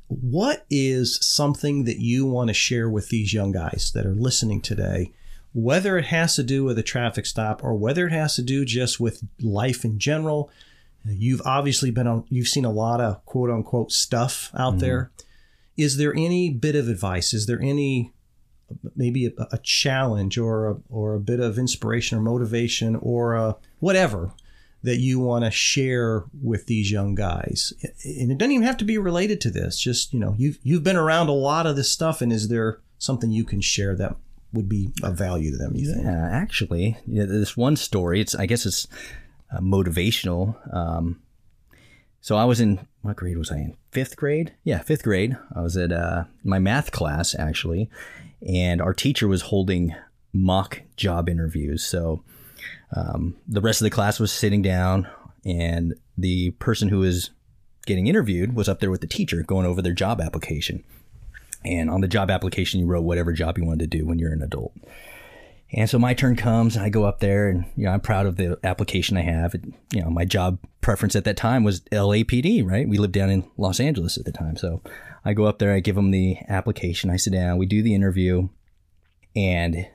What 0.09 0.67
is 0.71 1.19
something 1.25 1.85
that 1.85 1.99
you 1.99 2.27
want 2.27 2.49
to 2.49 2.55
share 2.55 2.89
with 2.89 3.09
these 3.09 3.33
young 3.33 3.53
guys 3.53 3.91
that 3.95 4.07
are 4.07 4.15
listening 4.15 4.61
today? 4.61 5.13
Whether 5.53 5.99
it 5.99 6.07
has 6.07 6.37
to 6.37 6.43
do 6.43 6.65
with 6.65 6.79
a 6.79 6.83
traffic 6.83 7.27
stop 7.27 7.65
or 7.65 7.75
whether 7.75 8.07
it 8.07 8.13
has 8.13 8.37
to 8.37 8.43
do 8.43 8.65
just 8.65 9.01
with 9.01 9.25
life 9.41 9.85
in 9.85 9.99
general, 9.99 10.51
you've 11.05 11.43
obviously 11.45 11.91
been 11.91 12.07
on, 12.07 12.25
you've 12.29 12.49
seen 12.49 12.65
a 12.65 12.71
lot 12.71 13.01
of 13.01 13.25
quote 13.25 13.51
unquote 13.51 13.91
stuff 13.91 14.51
out 14.57 14.73
mm-hmm. 14.73 14.81
there. 14.81 15.11
Is 15.77 15.97
there 15.97 16.15
any 16.15 16.51
bit 16.51 16.77
of 16.77 16.89
advice? 16.89 17.35
Is 17.35 17.47
there 17.47 17.61
any 17.61 18.13
maybe 18.95 19.27
a, 19.27 19.33
a, 19.53 19.59
challenge 19.59 20.39
or 20.39 20.69
a, 20.69 20.77
or 20.89 21.15
a 21.15 21.21
bit 21.21 21.41
of 21.41 21.59
inspiration 21.59 22.19
or 22.19 22.21
motivation 22.21 22.97
or 22.97 23.35
a, 23.35 23.57
whatever 23.79 24.33
that 24.87 24.99
you 24.99 25.19
want 25.19 25.45
to 25.45 25.51
share 25.51 26.25
with 26.41 26.67
these 26.67 26.93
young 26.93 27.17
guys. 27.17 27.73
And 28.05 28.31
it 28.31 28.39
doesn't 28.39 28.53
even 28.53 28.67
have 28.67 28.77
to 28.77 28.85
be 28.85 28.99
related 28.99 29.41
to 29.41 29.51
this 29.51 29.81
just 29.81 30.15
you 30.15 30.21
know 30.21 30.37
you've 30.39 30.59
you've 30.63 30.85
been 30.85 30.97
around 30.97 31.29
a 31.29 31.33
lot 31.33 31.67
of 31.67 31.75
this 31.75 31.91
stuff 31.91 32.23
and 32.23 32.33
is 32.33 32.49
there 32.49 32.79
something 32.99 33.33
you 33.33 33.45
can 33.45 33.61
share 33.61 33.97
that 33.97 34.15
would 34.53 34.69
be 34.69 34.93
of 35.03 35.19
value 35.19 35.51
to 35.51 35.57
them 35.57 35.73
you 35.75 35.93
think? 35.93 36.05
Yeah 36.05 36.29
actually 36.31 36.97
yeah, 37.05 37.25
this 37.25 37.57
one 37.57 37.75
story 37.75 38.21
it's 38.21 38.35
i 38.37 38.47
guess 38.47 38.65
it's 38.65 38.87
uh, 39.53 39.59
motivational 39.59 40.57
um, 40.73 41.21
so 42.21 42.37
i 42.37 42.45
was 42.45 42.61
in 42.61 42.87
what 43.03 43.17
grade 43.17 43.37
was 43.37 43.51
i 43.51 43.57
in? 43.57 43.77
Fifth 43.91 44.17
grade? 44.17 44.55
Yeah 44.63 44.79
fifth 44.79 45.03
grade. 45.03 45.37
I 45.55 45.63
was 45.63 45.77
at 45.77 45.91
uh, 45.91 46.25
my 46.45 46.61
math 46.61 46.93
class 46.93 47.35
actually 47.37 47.91
and 48.47 48.81
our 48.81 48.95
teacher 48.95 49.27
was 49.27 49.43
holding 49.43 49.95
mock 50.33 50.83
job 50.97 51.29
interviews. 51.29 51.85
So 51.85 52.23
um, 52.95 53.37
the 53.47 53.61
rest 53.61 53.81
of 53.81 53.85
the 53.85 53.91
class 53.91 54.21
was 54.21 54.33
sitting 54.33 54.63
down, 54.63 55.09
and 55.45 55.95
the 56.17 56.51
person 56.53 56.89
who 56.89 56.99
was 56.99 57.31
getting 57.87 58.07
interviewed 58.07 58.55
was 58.55 58.69
up 58.69 58.81
there 58.81 58.91
with 58.91 59.01
the 59.01 59.07
teacher 59.07 59.43
going 59.43 59.67
over 59.67 59.81
their 59.81 59.93
job 59.93 60.21
application. 60.21 60.83
And 61.65 61.91
on 61.91 62.01
the 62.01 62.09
job 62.09 62.31
application, 62.31 62.81
you 62.81 62.87
wrote 62.87 63.03
whatever 63.03 63.33
job 63.33 63.59
you 63.59 63.65
wanted 63.65 63.91
to 63.91 63.99
do 63.99 64.07
when 64.07 64.19
you're 64.19 64.33
an 64.33 64.43
adult. 64.43 64.73
And 65.73 65.91
so 65.91 65.99
my 65.99 66.15
turn 66.15 66.37
comes, 66.37 66.77
and 66.77 66.85
I 66.85 66.91
go 66.91 67.05
up 67.05 67.19
there, 67.19 67.49
and 67.49 67.65
you 67.77 67.85
know 67.85 67.91
I'm 67.91 68.01
proud 68.01 68.27
of 68.27 68.37
the 68.37 68.59
application 68.63 69.17
I 69.17 69.23
have. 69.23 69.55
It, 69.55 69.65
you 69.93 70.01
know, 70.01 70.11
my 70.11 70.25
job 70.25 70.59
preference 70.81 71.17
at 71.17 71.25
that 71.25 71.37
time 71.37 71.65
was 71.65 71.81
LAPD. 71.93 72.65
Right, 72.65 72.89
we 72.89 72.99
lived 72.99 73.15
down 73.15 73.31
in 73.31 73.49
Los 73.57 73.81
Angeles 73.81 74.17
at 74.17 74.25
the 74.25 74.33
time, 74.33 74.57
so 74.57 74.81
I 75.25 75.35
go 75.35 75.45
up 75.45 75.59
there, 75.59 75.75
I 75.75 75.81
give 75.81 75.97
them 75.97 76.13
the 76.13 76.39
application, 76.49 77.11
I 77.11 77.17
sit 77.17 77.33
down, 77.33 77.59
we 77.59 77.67
do 77.67 77.83
the 77.83 77.97
interview, 77.97 78.49
and 79.37 79.87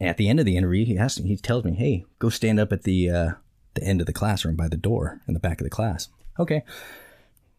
at 0.00 0.16
the 0.16 0.28
end 0.28 0.40
of 0.40 0.46
the 0.46 0.56
interview, 0.56 0.86
he 0.86 0.94
me, 0.94 1.28
he 1.28 1.36
tells 1.36 1.64
me, 1.64 1.74
"Hey, 1.74 2.06
go 2.18 2.30
stand 2.30 2.58
up 2.58 2.72
at 2.72 2.82
the 2.84 3.10
uh, 3.10 3.30
the 3.74 3.84
end 3.84 4.00
of 4.00 4.06
the 4.06 4.12
classroom 4.12 4.56
by 4.56 4.68
the 4.68 4.76
door 4.76 5.20
in 5.28 5.34
the 5.34 5.40
back 5.40 5.60
of 5.60 5.64
the 5.64 5.70
class." 5.70 6.08
Okay. 6.40 6.62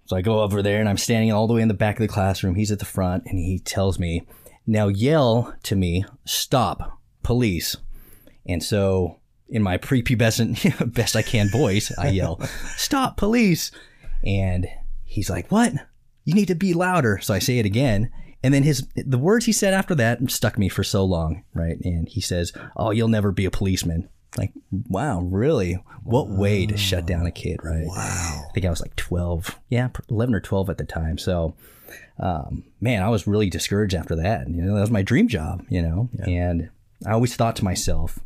So 0.05 0.15
I 0.15 0.21
go 0.21 0.41
over 0.41 0.61
there 0.61 0.79
and 0.79 0.87
I'm 0.89 0.97
standing 0.97 1.31
all 1.31 1.47
the 1.47 1.53
way 1.53 1.61
in 1.61 1.67
the 1.67 1.73
back 1.73 1.97
of 1.97 2.01
the 2.01 2.07
classroom. 2.07 2.55
He's 2.55 2.71
at 2.71 2.79
the 2.79 2.85
front 2.85 3.25
and 3.27 3.37
he 3.37 3.59
tells 3.59 3.99
me, 3.99 4.23
"Now 4.65 4.87
yell 4.87 5.55
to 5.63 5.75
me, 5.75 6.05
stop, 6.25 6.99
police." 7.23 7.77
And 8.45 8.63
so 8.63 9.19
in 9.47 9.61
my 9.61 9.77
prepubescent 9.77 10.93
best 10.93 11.15
I 11.15 11.21
can 11.21 11.49
voice, 11.49 11.91
I 11.97 12.09
yell, 12.09 12.41
"Stop, 12.77 13.17
police!" 13.17 13.71
And 14.23 14.67
he's 15.03 15.29
like, 15.29 15.51
"What?" 15.51 15.73
you 16.27 16.33
need 16.33 16.49
to 16.49 16.55
be 16.55 16.73
louder. 16.73 17.19
So 17.21 17.33
I 17.33 17.39
say 17.39 17.57
it 17.57 17.65
again. 17.65 18.11
And 18.43 18.53
then 18.53 18.63
his 18.63 18.87
the 18.95 19.17
words 19.17 19.45
he 19.45 19.51
said 19.51 19.73
after 19.73 19.95
that 19.95 20.19
stuck 20.29 20.57
me 20.57 20.69
for 20.69 20.83
so 20.83 21.03
long, 21.03 21.43
right? 21.53 21.77
And 21.83 22.07
he 22.07 22.21
says, 22.21 22.53
"Oh, 22.75 22.91
you'll 22.91 23.07
never 23.07 23.31
be 23.31 23.45
a 23.45 23.51
policeman." 23.51 24.09
Like, 24.37 24.51
wow, 24.71 25.21
really? 25.21 25.79
What 26.03 26.27
wow. 26.27 26.39
way 26.39 26.65
to 26.65 26.77
shut 26.77 27.05
down 27.05 27.25
a 27.25 27.31
kid, 27.31 27.59
right? 27.63 27.85
Wow. 27.85 28.45
I 28.49 28.53
think 28.53 28.65
I 28.65 28.69
was 28.69 28.81
like 28.81 28.95
12, 28.95 29.59
yeah, 29.69 29.89
11 30.09 30.35
or 30.35 30.39
12 30.39 30.69
at 30.69 30.77
the 30.77 30.83
time. 30.85 31.17
So, 31.17 31.55
um, 32.19 32.63
man, 32.79 33.01
I 33.01 33.09
was 33.09 33.25
really 33.25 33.49
discouraged 33.49 33.95
after 33.95 34.15
that. 34.17 34.47
You 34.47 34.61
know, 34.61 34.75
that 34.75 34.81
was 34.81 34.91
my 34.91 35.01
dream 35.01 35.27
job, 35.27 35.65
you 35.69 35.81
know, 35.81 36.09
yeah. 36.19 36.25
and 36.29 36.69
I 37.05 37.11
always 37.11 37.35
thought 37.35 37.55
to 37.57 37.63
myself, 37.63 38.19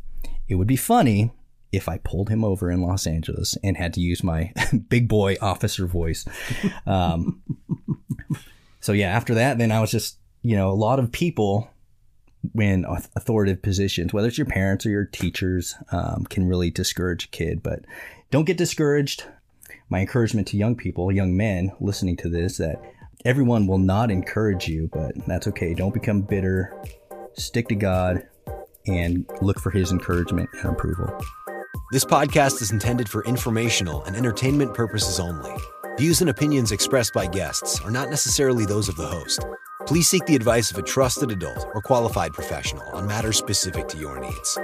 it 0.48 0.56
would 0.56 0.66
be 0.66 0.76
funny 0.76 1.30
if 1.72 1.88
I 1.88 1.98
pulled 1.98 2.28
him 2.28 2.44
over 2.44 2.70
in 2.70 2.82
Los 2.82 3.06
Angeles 3.06 3.56
and 3.64 3.76
had 3.76 3.94
to 3.94 4.00
use 4.00 4.22
my 4.22 4.52
big 4.88 5.08
boy 5.08 5.36
officer 5.40 5.86
voice. 5.86 6.26
Um, 6.86 7.42
so 8.82 8.92
yeah, 8.92 9.08
after 9.08 9.34
that, 9.34 9.58
then 9.58 9.72
I 9.72 9.80
was 9.80 9.92
just, 9.92 10.18
you 10.42 10.56
know, 10.56 10.70
a 10.70 10.74
lot 10.74 10.98
of 10.98 11.12
people 11.12 11.70
in 12.58 12.84
authoritative 12.84 13.62
positions, 13.62 14.12
whether 14.12 14.26
it's 14.26 14.36
your 14.36 14.46
parents 14.46 14.84
or 14.84 14.90
your 14.90 15.04
teachers, 15.04 15.76
um, 15.92 16.26
can 16.28 16.48
really 16.48 16.68
discourage 16.68 17.26
a 17.26 17.28
kid. 17.28 17.62
But 17.62 17.84
don't 18.32 18.44
get 18.44 18.58
discouraged. 18.58 19.24
My 19.88 20.00
encouragement 20.00 20.48
to 20.48 20.56
young 20.56 20.74
people, 20.74 21.12
young 21.12 21.36
men 21.36 21.70
listening 21.80 22.16
to 22.18 22.28
this, 22.28 22.56
that 22.56 22.82
everyone 23.24 23.68
will 23.68 23.78
not 23.78 24.10
encourage 24.10 24.66
you, 24.66 24.90
but 24.92 25.14
that's 25.28 25.46
okay. 25.46 25.74
Don't 25.74 25.94
become 25.94 26.22
bitter. 26.22 26.74
Stick 27.34 27.68
to 27.68 27.76
God 27.76 28.26
and 28.84 29.24
look 29.40 29.60
for 29.60 29.70
His 29.70 29.92
encouragement 29.92 30.50
and 30.54 30.70
approval. 30.70 31.06
This 31.92 32.04
podcast 32.04 32.60
is 32.60 32.72
intended 32.72 33.08
for 33.08 33.24
informational 33.26 34.02
and 34.04 34.16
entertainment 34.16 34.74
purposes 34.74 35.20
only. 35.20 35.54
Views 35.98 36.22
and 36.22 36.30
opinions 36.30 36.72
expressed 36.72 37.12
by 37.12 37.26
guests 37.26 37.80
are 37.82 37.90
not 37.90 38.08
necessarily 38.08 38.64
those 38.64 38.88
of 38.88 38.96
the 38.96 39.06
host. 39.06 39.44
Please 39.86 40.08
seek 40.08 40.24
the 40.24 40.34
advice 40.34 40.70
of 40.70 40.78
a 40.78 40.82
trusted 40.82 41.30
adult 41.30 41.66
or 41.74 41.82
qualified 41.82 42.32
professional 42.32 42.88
on 42.90 43.06
matters 43.06 43.36
specific 43.36 43.88
to 43.88 43.98
your 43.98 44.18
needs. 44.18 44.58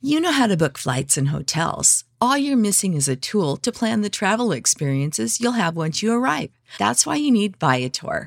You 0.00 0.20
know 0.20 0.32
how 0.32 0.46
to 0.46 0.56
book 0.56 0.78
flights 0.78 1.16
and 1.16 1.28
hotels. 1.28 2.04
All 2.20 2.38
you're 2.38 2.56
missing 2.56 2.94
is 2.94 3.08
a 3.08 3.16
tool 3.16 3.56
to 3.58 3.72
plan 3.72 4.02
the 4.02 4.08
travel 4.08 4.52
experiences 4.52 5.40
you'll 5.40 5.52
have 5.52 5.76
once 5.76 6.02
you 6.02 6.12
arrive. 6.12 6.50
That's 6.78 7.04
why 7.04 7.16
you 7.16 7.30
need 7.30 7.56
Viator. 7.56 8.26